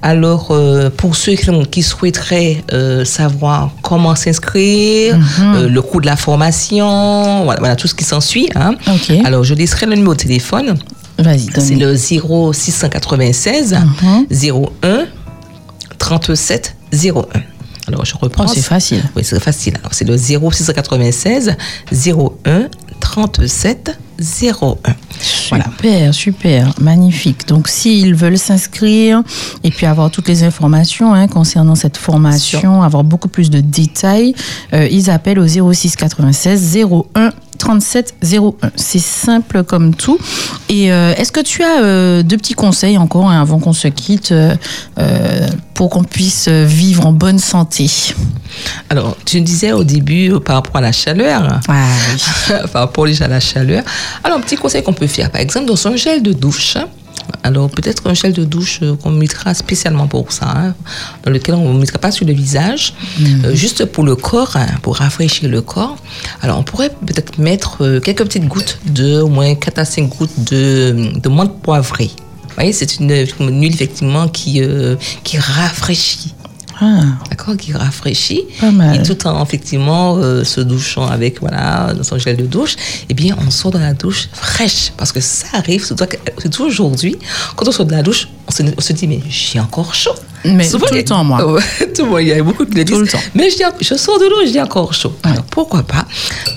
Alors, 0.03 0.49
euh, 0.51 0.89
pour 0.89 1.15
ceux 1.15 1.35
qui, 1.71 1.81
souhaiteraient 1.81 2.61
euh, 2.73 3.05
savoir 3.05 3.71
comment 3.81 4.15
s'inscrire, 4.15 5.17
euh, 5.39 5.69
le 5.69 5.81
coût 5.81 6.01
de 6.01 6.05
la 6.05 6.17
formation, 6.17 7.45
voilà, 7.45 7.61
voilà, 7.61 7.75
tout 7.77 7.87
ce 7.87 7.95
qui 7.95 8.03
s'ensuit. 8.03 8.49
Hein. 8.53 8.75
Alors, 9.23 9.45
je 9.45 9.53
laisserai 9.53 9.85
le 9.85 9.95
numéro 9.95 10.13
de 10.13 10.19
téléphone. 10.19 10.77
Vas-y, 11.17 11.47
C'est 11.57 11.75
le 11.75 11.95
0696 11.95 13.77
01 14.29 15.05
37 15.97 16.75
01. 16.93 17.25
Alors, 17.87 18.03
je 18.03 18.15
reprends. 18.17 18.45
Oh, 18.45 18.51
c'est 18.53 18.61
facile. 18.61 19.03
Oui, 19.15 19.23
c'est 19.23 19.39
facile. 19.39 19.77
C'est 19.91 20.05
le 20.05 20.17
0696 20.17 21.55
01 21.93 22.67
37 22.99 23.97
01. 24.19 24.77
Voilà. 25.49 25.65
Super, 25.65 26.13
super, 26.13 26.73
magnifique. 26.79 27.47
Donc, 27.47 27.67
s'ils 27.67 28.15
veulent 28.15 28.37
s'inscrire 28.37 29.21
et 29.63 29.69
puis 29.69 29.85
avoir 29.85 30.09
toutes 30.11 30.27
les 30.27 30.43
informations 30.43 31.13
hein, 31.13 31.27
concernant 31.27 31.75
cette 31.75 31.97
formation, 31.97 32.81
avoir 32.81 33.03
beaucoup 33.03 33.27
plus 33.27 33.49
de 33.49 33.59
détails, 33.59 34.33
euh, 34.73 34.87
ils 34.89 35.09
appellent 35.09 35.39
au 35.39 35.47
06 35.47 35.95
96 35.95 36.77
01 37.15 37.31
37 37.63 38.15
01. 38.21 38.71
C'est 38.75 38.99
simple 38.99 39.63
comme 39.63 39.95
tout. 39.95 40.19
Et 40.67 40.91
euh, 40.91 41.13
est-ce 41.15 41.31
que 41.31 41.39
tu 41.39 41.63
as 41.63 41.81
euh, 41.81 42.21
deux 42.21 42.35
petits 42.35 42.55
conseils 42.55 42.97
encore 42.97 43.29
hein, 43.29 43.41
avant 43.41 43.59
qu'on 43.59 43.71
se 43.71 43.87
quitte 43.87 44.33
euh, 44.33 45.47
pour 45.73 45.89
qu'on 45.89 46.03
puisse 46.03 46.49
vivre 46.49 47.05
en 47.05 47.13
bonne 47.13 47.39
santé? 47.39 47.89
Alors, 48.89 49.15
tu 49.23 49.39
disais 49.39 49.71
au 49.71 49.85
début 49.85 50.33
par 50.41 50.57
rapport 50.57 50.75
à 50.75 50.81
la 50.81 50.91
chaleur. 50.91 51.61
Ah 51.69 51.87
par 52.73 52.81
rapport 52.81 53.05
déjà 53.05 53.25
à 53.25 53.29
la 53.29 53.39
chaleur. 53.39 53.81
Alors, 54.25 54.39
un 54.39 54.41
petit 54.41 54.57
conseil 54.57 54.83
qu'on 54.83 54.91
peut 54.91 55.07
faire, 55.07 55.31
par 55.31 55.39
exemple, 55.39 55.65
dans 55.65 55.77
son 55.77 55.95
gel 55.95 56.21
de 56.21 56.33
douche. 56.33 56.75
Alors, 57.43 57.69
peut-être 57.69 58.07
un 58.07 58.13
gel 58.13 58.33
de 58.33 58.43
douche 58.45 58.79
euh, 58.81 58.95
qu'on 58.95 59.11
mettra 59.11 59.53
spécialement 59.53 60.07
pour 60.07 60.31
ça, 60.31 60.45
hein, 60.47 60.75
dans 61.23 61.31
lequel 61.31 61.55
on 61.55 61.73
ne 61.73 61.79
mettra 61.79 61.99
pas 61.99 62.11
sur 62.11 62.25
le 62.25 62.33
visage, 62.33 62.93
euh, 63.21 63.53
juste 63.53 63.85
pour 63.85 64.03
le 64.03 64.15
corps, 64.15 64.55
hein, 64.55 64.67
pour 64.81 64.97
rafraîchir 64.97 65.49
le 65.49 65.61
corps. 65.61 65.97
Alors, 66.41 66.59
on 66.59 66.63
pourrait 66.63 66.89
peut-être 66.89 67.37
mettre 67.39 67.83
euh, 67.83 67.99
quelques 67.99 68.23
petites 68.23 68.47
gouttes 68.47 68.79
de, 68.85 69.21
au 69.21 69.27
moins 69.27 69.55
4 69.55 69.79
à 69.79 69.85
5 69.85 70.09
gouttes 70.09 70.43
de, 70.51 71.11
de 71.19 71.29
menthe 71.29 71.61
poivrée. 71.61 72.11
Vous 72.53 72.57
voyez, 72.57 72.73
c'est 72.73 72.99
une, 72.99 73.11
une 73.39 73.61
huile 73.61 73.73
effectivement 73.73 74.27
qui, 74.27 74.61
euh, 74.61 74.95
qui 75.23 75.39
rafraîchit. 75.39 76.35
Ah, 76.79 77.01
D'accord, 77.29 77.57
qui 77.57 77.73
rafraîchit. 77.73 78.43
Pas 78.59 78.71
mal. 78.71 78.95
Et 78.99 79.03
tout 79.03 79.27
en 79.27 79.43
effectivement 79.43 80.17
euh, 80.17 80.43
se 80.43 80.61
douchant 80.61 81.07
avec 81.07 81.39
voilà 81.39 81.93
son 82.01 82.17
gel 82.17 82.37
de 82.37 82.45
douche, 82.45 82.75
eh 83.09 83.13
bien 83.13 83.35
on 83.45 83.51
sort 83.51 83.71
de 83.71 83.79
la 83.79 83.93
douche 83.93 84.29
fraîche 84.33 84.91
parce 84.97 85.11
que 85.11 85.19
ça 85.19 85.47
arrive 85.53 85.83
surtout 85.85 86.63
aujourd'hui 86.63 87.17
quand 87.55 87.67
on 87.67 87.71
sort 87.71 87.85
de 87.85 87.91
la 87.91 88.01
douche, 88.03 88.27
on 88.47 88.51
se, 88.51 88.63
on 88.77 88.81
se 88.81 88.93
dit 88.93 89.07
mais 89.07 89.19
j'ai 89.29 89.59
encore 89.59 89.93
chaud. 89.95 90.11
Mais 90.45 90.65
Souvent, 90.65 90.87
tout 90.87 90.95
il 90.95 90.97
y 90.97 90.99
le 90.99 91.05
a- 91.05 91.07
temps, 91.07 91.23
moi. 91.23 91.37
Tout 91.95 92.03
le 92.03 92.09
monde, 92.09 92.19
il 92.21 92.27
y 92.27 92.33
a 92.33 92.43
beaucoup 92.43 92.65
qui 92.65 92.75
le 92.75 92.83
disent. 92.83 92.99
le 92.99 93.07
temps. 93.07 93.17
Mais 93.33 93.49
je, 93.49 93.55
dis, 93.55 93.63
je 93.79 93.95
sors 93.95 94.19
de 94.19 94.25
l'eau, 94.25 94.35
je 94.45 94.51
dis 94.51 94.59
encore 94.59 94.93
chaud. 94.93 95.15
Alors, 95.23 95.43
pourquoi 95.45 95.83
pas? 95.83 96.05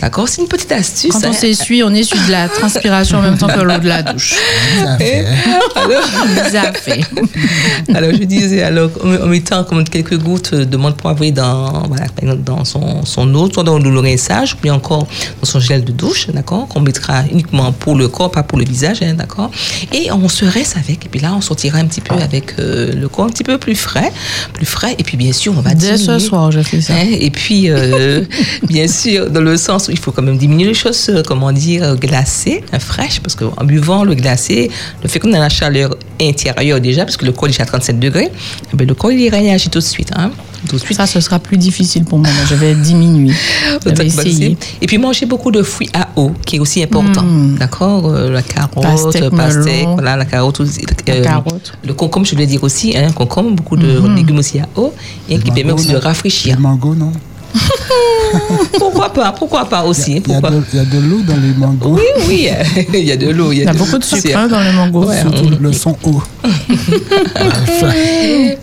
D'accord 0.01 0.29
C'est 0.29 0.42
une 0.42 0.49
petite 0.49 0.72
astuce. 0.72 1.12
Quand 1.12 1.20
on 1.25 1.29
hein. 1.29 1.33
s'essuie, 1.33 1.85
on 1.85 1.94
essuie 1.94 2.18
de 2.27 2.33
la 2.33 2.49
transpiration 2.59 3.18
en 3.18 3.22
même 3.22 3.38
temps 3.38 3.46
que 3.46 3.61
l'eau 3.61 3.79
de 3.79 3.87
la 3.87 4.03
douche. 4.03 4.35
Ça 4.83 4.96
Eh, 4.99 5.05
fait. 5.05 5.27
alors, 5.46 6.51
Ça 6.51 6.72
fait. 6.72 7.01
alors, 7.94 8.11
je 8.12 8.25
disais, 8.25 8.62
alors, 8.64 8.90
en, 9.05 9.22
en 9.25 9.27
mettant 9.29 9.62
comme 9.62 9.85
quelques 9.85 10.18
gouttes 10.18 10.53
de 10.53 10.77
menthe 10.77 10.96
poivrée 10.96 11.31
dans, 11.31 11.85
voilà, 11.87 12.07
dans 12.44 12.64
son, 12.64 13.05
son 13.05 13.33
eau, 13.37 13.49
soit 13.53 13.62
dans 13.62 13.79
le 13.79 14.01
rinçage, 14.01 14.57
puis 14.57 14.68
encore 14.70 15.07
dans 15.40 15.46
son 15.46 15.61
gel 15.61 15.85
de 15.85 15.92
douche, 15.92 16.27
d'accord 16.35 16.66
Qu'on 16.66 16.81
mettra 16.81 17.22
uniquement 17.31 17.70
pour 17.70 17.94
le 17.94 18.09
corps, 18.09 18.33
pas 18.33 18.42
pour 18.42 18.59
le 18.59 18.64
visage, 18.64 18.99
hein, 19.03 19.14
d'accord 19.14 19.53
Et 19.92 20.11
on 20.11 20.29
se 20.29 20.44
rince 20.44 20.75
avec, 20.77 21.07
et 21.07 21.09
puis 21.09 21.20
là, 21.20 21.35
on 21.37 21.40
sortira 21.40 21.75
un 21.78 21.86
petit 21.86 22.00
peu 22.00 22.14
avec 22.14 22.58
euh, 22.58 22.92
le 22.92 23.08
corps 23.08 23.26
un 23.26 23.30
petit 23.30 23.44
peu 23.44 23.58
plus 23.58 23.74
frais, 23.74 24.12
plus 24.52 24.66
frais, 24.66 24.94
et 24.98 25.02
puis 25.02 25.16
bien 25.16 25.32
sûr, 25.32 25.54
on 25.56 25.60
va 25.60 25.74
Dès 25.74 25.98
ce 25.98 26.18
soir, 26.18 26.50
je 26.50 26.60
fais 26.60 26.80
ça. 26.80 26.94
Hein, 26.94 27.06
et 27.10 27.30
puis, 27.30 27.70
euh, 27.70 28.24
bien 28.62 28.88
sûr, 28.88 29.30
dans 29.30 29.40
le 29.40 29.56
sens 29.56 29.88
où 29.88 29.90
il 29.90 29.98
faut 29.98 30.12
quand 30.12 30.22
même 30.22 30.38
diminuer 30.38 30.68
les 30.68 30.74
choses, 30.74 31.10
comment 31.26 31.52
dire, 31.52 31.82
euh, 31.84 31.94
glacées, 31.94 32.64
hein, 32.72 32.78
fraîches, 32.78 33.20
parce 33.20 33.34
qu'en 33.34 33.64
buvant 33.64 34.04
le 34.04 34.14
glacé, 34.14 34.70
le 35.02 35.08
fait 35.08 35.18
qu'on 35.18 35.32
a 35.32 35.38
la 35.38 35.48
chaleur 35.48 35.96
intérieure 36.20 36.80
déjà, 36.80 37.04
parce 37.04 37.16
que 37.16 37.26
le 37.26 37.32
corps 37.32 37.48
est 37.48 37.52
déjà 37.52 37.64
à 37.64 37.66
37 37.66 37.98
degrés, 37.98 38.30
eh 38.72 38.76
ben, 38.76 38.86
le 38.86 38.94
corps 38.94 39.12
il 39.12 39.28
réagit 39.28 39.68
tout 39.68 39.78
de 39.78 39.84
suite. 39.84 40.10
Hein, 40.16 40.30
tout 40.66 40.76
de 40.76 40.81
suite. 40.81 40.96
Ça, 40.96 41.07
ce 41.07 41.20
sera 41.20 41.38
plus 41.38 41.57
difficile 41.57 42.05
pour 42.05 42.18
moi. 42.18 42.29
Je 42.48 42.55
vais 42.55 42.74
diminuer. 42.74 43.33
Je 43.85 43.90
vais 43.90 44.07
essayer. 44.07 44.57
Et 44.81 44.87
puis 44.87 44.98
manger 44.98 45.26
beaucoup 45.26 45.50
de 45.50 45.62
fruits 45.62 45.90
à 45.94 46.09
eau, 46.16 46.33
qui 46.44 46.57
est 46.57 46.59
aussi 46.59 46.83
important. 46.83 47.24
D'accord 47.59 48.07
Euh, 48.09 48.31
La 48.31 48.42
carotte, 48.42 48.83
Pastèque, 48.83 49.31
pastèque, 49.31 49.88
voilà, 49.94 50.16
la 50.16 50.24
carotte 50.24 50.61
aussi. 50.61 50.83
La 51.07 51.14
euh, 51.14 51.22
carotte. 51.22 51.72
Le 51.85 51.94
concombre, 51.94 52.26
je 52.26 52.33
voulais 52.33 52.46
dire 52.46 52.62
aussi, 52.62 52.96
hein, 52.96 53.11
concombre, 53.12 53.50
beaucoup 53.52 53.76
de 53.76 54.00
légumes 54.14 54.38
aussi 54.38 54.59
à 54.59 54.68
eau, 54.76 54.92
et 55.29 55.38
qui 55.38 55.50
permet 55.50 55.72
aussi 55.72 55.88
de 55.92 55.96
rafraîchir. 55.96 56.57
Le 56.57 56.62
mango, 56.62 56.94
non 56.94 57.12
Pourquoi 58.78 59.12
pas 59.12 59.32
Pourquoi 59.32 59.64
pas 59.64 59.84
aussi 59.84 60.22
Il 60.26 60.32
y 60.32 60.34
a 60.34 60.40
de- 60.40 60.62
il 60.72 60.76
y, 60.78 60.80
a 60.80 60.84
de 60.84 60.98
l'eau 60.98 61.20
dans 61.26 61.36
les 61.36 61.54
mangos. 61.56 61.94
Oui, 61.96 62.02
oui, 62.28 62.48
il 62.94 63.04
y 63.04 63.12
a 63.12 63.16
de 63.16 63.28
l'eau. 63.30 63.52
Il 63.52 63.58
y 63.58 63.66
a 63.66 63.72
beaucoup 63.72 63.98
de 63.98 64.04
sucre 64.04 64.36
hein, 64.36 64.48
dans 64.48 64.60
le 64.60 64.72
mango. 64.72 65.04
Ouais. 65.06 65.20
Surtout 65.20 65.50
le 65.60 65.72
son 65.72 65.96
eau. 66.04 66.22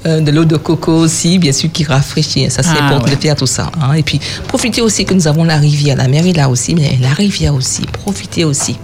Euh, 0.06 0.19
de 0.19 0.32
l'eau 0.32 0.43
de 0.43 0.58
coco 0.58 0.91
aussi, 0.91 1.39
bien 1.39 1.53
sûr, 1.53 1.71
qui 1.71 1.84
rafraîchit. 1.86 2.49
Ça, 2.49 2.62
c'est 2.62 2.69
Ah, 2.77 2.88
important 2.88 3.06
ouais. 3.10 3.15
de 3.15 3.21
faire 3.21 3.36
tout 3.38 3.45
ça. 3.47 3.71
hein. 3.82 3.93
Et 3.93 4.03
puis, 4.03 4.19
profitez 4.47 4.82
aussi 4.82 5.06
que 5.06 5.13
nous 5.13 5.27
avons 5.27 5.43
la 5.45 5.56
rivière. 5.58 5.95
La 5.95 6.08
mer 6.10 6.25
est 6.27 6.34
là 6.36 6.49
aussi, 6.49 6.75
mais 6.75 6.97
la 7.01 7.10
rivière 7.13 7.53
aussi. 7.56 7.84
Profitez 7.91 8.43
aussi. 8.43 8.75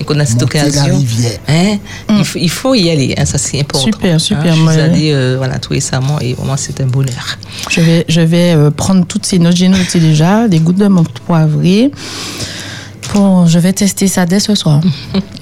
Et 0.00 0.04
qu'on 0.04 0.18
a 0.20 0.24
cette 0.26 0.40
Monter 0.40 0.58
la 0.58 0.64
occasion. 0.68 0.96
rivière. 0.96 1.38
Hein, 1.48 1.78
il, 2.10 2.24
faut, 2.24 2.38
il 2.38 2.50
faut 2.50 2.74
y 2.74 2.88
aller. 2.88 3.14
hein, 3.18 3.24
ça, 3.24 3.36
c'est 3.38 3.58
important. 3.60 3.84
Super, 3.84 4.20
super, 4.20 4.52
Hein, 4.54 4.64
je 4.66 4.70
suis 4.72 4.80
allée 4.80 5.12
euh, 5.12 5.34
voilà, 5.38 5.58
tout 5.58 5.72
récemment 5.72 6.20
et 6.20 6.34
vraiment, 6.34 6.56
c'est 6.56 6.80
un 6.80 6.86
bonheur. 6.86 7.36
Je 7.70 7.80
vais, 7.80 8.04
je 8.08 8.20
vais 8.20 8.52
euh, 8.54 8.70
prendre 8.70 9.04
toutes 9.06 9.26
ces 9.26 9.38
notes. 9.38 9.56
J'ai 9.56 9.68
noté 9.68 9.98
déjà 9.98 10.46
des 10.48 10.60
gouttes 10.60 10.76
de 10.78 10.86
menthe 10.86 11.18
poivrée. 11.26 11.90
Pour, 13.08 13.46
je 13.46 13.58
vais 13.58 13.72
tester 13.72 14.06
ça 14.08 14.26
dès 14.26 14.40
ce 14.40 14.54
soir. 14.54 14.80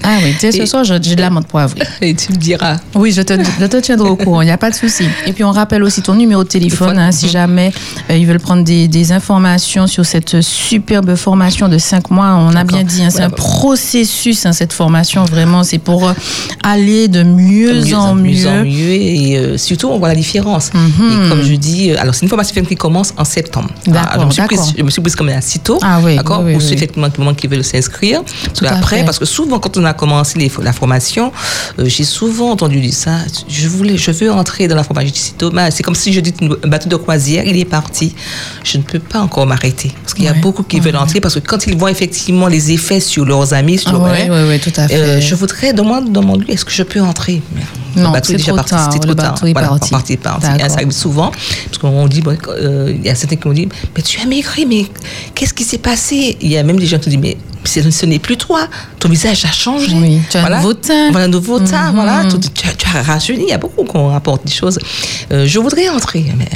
Ah 0.09 0.19
oui, 0.23 0.37
dès 0.41 0.53
ce 0.53 0.59
Et- 0.59 0.67
soir, 0.67 0.85
j'ai 0.85 1.01
de 1.01 1.21
la 1.21 1.31
menthe 1.31 1.49
poivrée. 1.49 1.81
Et 2.01 2.15
tu 2.15 2.31
me 2.31 2.37
diras. 2.37 2.77
Oui, 2.95 3.11
je 3.11 3.23
te, 3.23 3.33
je 3.61 3.67
te 3.67 3.77
tiendrai 3.79 4.09
au 4.09 4.15
courant, 4.15 4.41
il 4.41 4.45
n'y 4.45 4.53
a 4.53 4.57
pas 4.57 4.71
de 4.71 4.75
souci. 4.77 5.03
Et 5.27 5.33
puis, 5.33 5.43
on 5.43 5.51
rappelle 5.51 5.83
aussi 5.83 6.01
ton 6.01 6.15
numéro 6.15 6.45
de 6.45 6.49
téléphone, 6.49 6.97
hein, 6.97 7.11
si 7.11 7.29
jamais 7.29 7.73
euh, 8.09 8.17
ils 8.17 8.25
veulent 8.25 8.39
prendre 8.39 8.63
des, 8.63 8.87
des 8.87 9.11
informations 9.11 9.89
sur 9.89 10.07
cette 10.07 10.41
superbe 10.43 11.17
formation 11.17 11.69
de 11.69 11.77
cinq 11.77 12.13
mois. 12.13 12.37
On 12.39 12.55
a 12.55 12.63
bien 12.63 12.85
dit, 12.85 13.03
hein, 13.03 13.11
c'est 13.11 13.23
un 13.25 13.31
processus, 13.31 14.47
hein, 14.47 14.53
cette 14.53 14.73
formation, 14.73 15.25
vraiment. 15.25 15.65
C'est 15.65 15.79
pour 15.79 16.07
euh, 16.09 16.13
aller 16.63 17.09
de 17.09 17.25
mieux, 17.25 17.93
en 17.97 18.15
mieux. 18.15 18.47
en 18.47 18.63
mieux. 18.63 18.93
Et 18.93 19.37
euh, 19.39 19.59
surtout, 19.59 19.89
on 19.89 19.99
voit 19.99 20.09
la 20.11 20.15
différence. 20.15 20.71
Mhm. 20.73 21.25
Et 21.27 21.29
comme 21.29 21.43
je 21.43 21.55
dis, 21.57 21.91
alors 21.97 22.15
c'est 22.15 22.23
une 22.23 22.29
formation 22.29 22.63
qui 22.65 22.77
commence 22.77 23.13
en 23.17 23.25
septembre. 23.25 23.71
D'accord, 23.89 24.29
Ah, 24.39 24.47
je, 24.53 24.79
je 24.79 24.83
me 24.85 24.91
suis 24.91 25.03
prise 25.03 25.17
comme 25.17 25.31
un 25.31 25.39
assez 25.39 25.59
tôt. 25.59 25.81
Ah 25.83 25.99
oui, 26.01 26.15
D'accord 26.15 26.43
oui, 26.45 26.55
oui, 26.55 26.63
oui. 26.65 26.73
effectivement 26.75 27.11
qui- 27.11 27.35
qui 27.35 27.49
veulent 27.57 27.65
s'inscrire. 27.65 28.23
Après, 28.79 28.97
parce 29.05 29.19
que 29.19 29.25
souvent, 29.25 29.59
quand 29.59 29.77
on 29.77 29.85
a 29.85 29.93
commencé 29.95 30.39
les- 30.39 30.51
la 30.63 30.73
formation, 30.73 31.33
euh, 31.79 31.85
j'ai 31.87 32.05
souvent 32.05 32.51
entendu 32.51 32.81
dire 32.81 32.93
ça. 32.95 33.17
Je 33.49 33.69
voulais, 33.69 33.97
je 33.97 34.11
veux 34.11 34.31
entrer 34.33 34.69
dans 34.69 34.77
la 34.77 34.85
formation. 34.85 35.09
Je 35.09 35.15
dis, 35.15 35.21
c'est 35.21 35.39
dommage. 35.41 35.73
C'est 35.75 35.83
comme 35.83 35.95
si 35.95 36.13
je 36.13 36.21
dis 36.21 36.33
un 36.43 36.69
bateau 36.69 36.89
de 36.89 36.97
croisière, 36.97 37.45
il 37.47 37.57
est 37.59 37.65
parti. 37.65 38.15
Je 38.65 38.79
ne 38.79 38.83
peux 38.83 38.99
pas 38.99 39.21
encore 39.21 39.47
m'arrêter. 39.47 39.93
Parce 40.03 40.15
qu'il 40.15 40.25
y 40.25 40.29
a 40.29 40.33
Ouais, 40.33 40.39
beaucoup 40.41 40.63
qui 40.63 40.81
veulent 40.81 40.97
entrer. 40.97 41.21
Parce 41.21 41.35
que 41.35 41.41
quand 41.41 41.67
ils 41.67 41.77
voient 41.77 41.91
effectivement 41.91 42.47
les 42.49 42.73
effets 42.73 43.01
sur 43.01 43.25
leurs 43.25 43.53
amis, 43.55 43.79
sur 43.79 43.91
Ah 44.05 44.59
tout 44.59 44.73
à 44.77 44.89
fait. 44.89 44.95
euh, 44.97 45.21
je 45.21 45.35
voudrais 45.35 45.73
demander, 45.73 46.11
demander 46.11 46.45
est-ce 46.53 46.65
que 46.65 46.73
je 46.73 46.83
peux 46.83 47.01
entrer? 47.01 47.43
Non, 47.97 48.15
est 48.15 48.33
déjà 48.33 48.47
trop 48.47 48.57
parti, 48.57 48.71
tard, 48.71 48.93
c'était 48.93 49.07
le 49.07 49.15
trop 49.15 49.23
tard. 49.23 49.39
Voilà, 49.41 49.69
parti. 49.69 49.91
parti, 49.91 50.17
parti. 50.17 50.47
D'accord. 50.47 50.71
Ça 50.71 50.75
arrive 50.75 50.91
souvent, 50.93 51.31
parce 51.31 51.79
qu'on 51.79 52.07
dit, 52.07 52.21
bon, 52.21 52.37
euh, 52.49 52.93
il 52.95 53.05
y 53.05 53.09
a 53.09 53.15
certains 53.15 53.37
qui 53.37 53.49
m'ont 53.49 53.55
dit, 53.55 53.69
mais 53.97 54.03
tu 54.03 54.21
as 54.21 54.27
maigri, 54.27 54.67
mais 54.67 54.87
qu'est-ce 55.35 55.55
qui 55.55 55.65
s'est 55.65 55.79
passé? 55.79 56.37
Il 56.41 56.49
y 56.49 56.59
a 56.59 56.63
même 56.63 56.79
des 56.79 56.87
gens 56.87 56.99
qui 56.99 57.11
disent, 57.11 57.19
mais 57.19 57.37
ce 57.67 58.07
n'est 58.07 58.19
plus 58.19 58.37
toi, 58.37 58.69
ton 58.99 59.09
visage 59.09 59.45
a 59.45 59.51
changé. 59.53 59.95
Oui, 59.95 60.21
tu 60.31 60.37
as 60.37 60.47
un 60.47 60.57
nouveau 60.57 60.75
teint. 60.75 61.11
Voilà, 61.11 61.27
un 61.27 61.29
nouveau 61.29 61.59
teint, 61.59 61.89
Mhm. 61.91 61.95
voilà, 61.95 62.23
tu, 62.55 62.69
as, 62.69 62.73
tu 62.75 62.87
as 62.97 63.03
rajeuni, 63.03 63.45
il 63.45 63.49
y 63.51 63.53
a 63.53 63.59
beaucoup 63.59 63.85
qu'on 63.85 64.09
rapporte 64.09 64.45
des 64.47 64.53
choses. 64.53 64.79
Euh, 65.33 65.47
je 65.47 65.59
voudrais 65.59 65.89
entrer, 65.89 66.25
mais... 66.37 66.49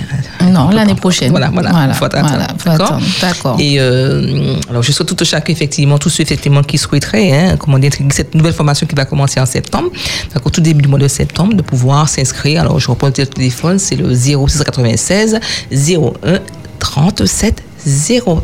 euh, 0.42 0.50
Non, 0.50 0.70
l'année 0.70 0.94
prochaine. 0.94 1.30
Voilà, 1.30 1.50
voilà, 1.52 1.70
Voilà, 1.70 1.94
faut 1.94 2.04
attendre, 2.06 2.28
voilà, 2.64 2.98
d'accord. 3.20 3.56
Et 3.58 3.76
euh, 3.78 4.54
alors, 4.68 4.82
je 4.82 4.92
souhaite 4.92 5.14
tout 5.14 5.24
chacun, 5.24 5.52
effectivement, 5.52 5.98
tous 5.98 6.10
ceux 6.10 6.22
effectivement 6.22 6.62
qui 6.62 6.78
souhaiteraient, 6.78 7.32
hein, 7.32 7.56
comment 7.58 7.78
dire, 7.78 7.92
cette 8.10 8.34
nouvelle 8.34 8.52
formation 8.54 8.86
qui 8.86 8.94
va 8.94 9.04
commencer 9.04 9.38
en 9.40 9.46
septembre, 9.46 9.90
donc 10.34 10.46
au 10.46 10.50
tout 10.50 10.60
début 10.60 10.82
du 10.82 10.88
mois 10.88 10.98
de 10.98 11.08
septembre, 11.08 11.54
de 11.54 11.62
pouvoir 11.62 12.08
s'inscrire. 12.08 12.62
Alors, 12.62 12.78
je 12.80 12.88
reprends 12.88 13.08
le 13.08 13.12
téléphone, 13.26 13.78
c'est 13.78 13.96
le 13.96 14.14
0696 14.14 15.38
01 15.72 16.38
37 16.78 17.62
01. 17.86 18.42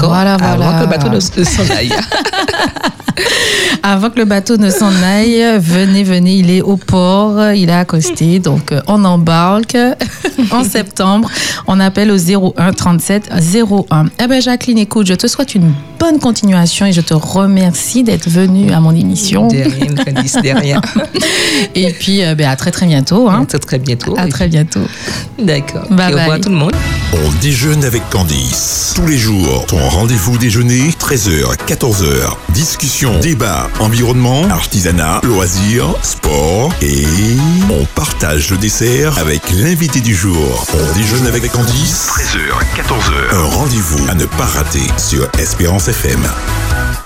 Voilà, 0.00 0.34
Avant 0.34 0.56
voilà. 0.56 0.72
que 0.78 0.80
le 0.84 0.86
bateau 0.90 1.08
ne 1.08 1.20
s'en 1.44 1.74
aille. 1.74 1.92
Avant 3.82 4.10
que 4.10 4.18
le 4.18 4.24
bateau 4.24 4.56
ne 4.56 4.68
s'en 4.70 4.92
aille, 5.02 5.42
venez, 5.58 6.02
venez, 6.02 6.36
il 6.36 6.50
est 6.50 6.60
au 6.60 6.76
port, 6.76 7.52
il 7.52 7.68
est 7.70 7.72
accosté, 7.72 8.40
donc 8.40 8.72
euh, 8.72 8.80
on 8.88 9.04
embarque 9.04 9.76
en 10.50 10.64
septembre. 10.64 11.30
On 11.66 11.78
appelle 11.80 12.10
au 12.10 12.16
01 12.18 12.72
37 12.72 13.30
01. 13.32 14.06
Eh 14.22 14.26
ben 14.26 14.42
Jacqueline, 14.42 14.78
écoute, 14.78 15.06
je 15.06 15.14
te 15.14 15.26
souhaite 15.28 15.54
une 15.54 15.72
bonne 15.98 16.18
continuation 16.18 16.86
et 16.86 16.92
je 16.92 17.00
te 17.00 17.14
remercie 17.14 18.02
d'être 18.02 18.28
venue 18.28 18.72
à 18.72 18.80
mon 18.80 18.94
émission. 18.94 19.48
De 19.48 19.56
rien, 19.56 19.94
Candice, 19.94 20.34
de 20.34 20.60
rien. 20.60 20.80
Et 21.74 21.92
puis, 21.92 22.24
euh, 22.24 22.34
ben, 22.34 22.48
à 22.48 22.56
très 22.56 22.70
très 22.70 22.86
bientôt. 22.86 23.28
Hein. 23.28 23.42
À 23.42 23.46
très, 23.46 23.58
très 23.58 23.78
bientôt. 23.78 24.14
À 24.18 24.26
très 24.28 24.48
bientôt. 24.48 24.80
D'accord. 25.38 25.86
Bye 25.90 26.10
Et 26.10 26.14
au 26.14 26.18
revoir 26.18 26.36
bye. 26.36 26.40
tout 26.40 26.48
le 26.50 26.56
monde. 26.56 26.72
On 27.12 27.40
déjeune 27.40 27.84
avec 27.84 28.08
Candice. 28.10 28.92
Tous 28.96 29.06
les 29.06 29.16
jours, 29.18 29.66
ton 29.66 29.88
rendez-vous 29.88 30.38
déjeuner, 30.38 30.90
13h, 30.90 31.56
14h. 31.66 32.04
Discussion, 32.50 33.18
débat, 33.20 33.68
environnement, 33.80 34.42
artisanat, 34.50 35.20
loisirs, 35.22 35.94
sport 36.02 36.72
et 36.82 37.04
on 37.70 37.84
partage 37.94 38.50
le 38.50 38.56
dessert 38.56 39.18
avec 39.18 39.42
l'invité 39.50 40.00
du 40.00 40.14
jour. 40.14 40.66
On 40.74 40.98
déjeune 40.98 41.26
avec 41.26 41.50
Candice, 41.52 42.08
13h, 42.08 42.82
14h. 42.82 43.34
Un 43.34 43.44
rendez-vous 43.56 44.08
à 44.08 44.14
ne 44.14 44.26
pas 44.26 44.44
rater 44.46 44.82
sur 44.96 45.28
Espérance 45.88 45.88
FM. 45.88 47.05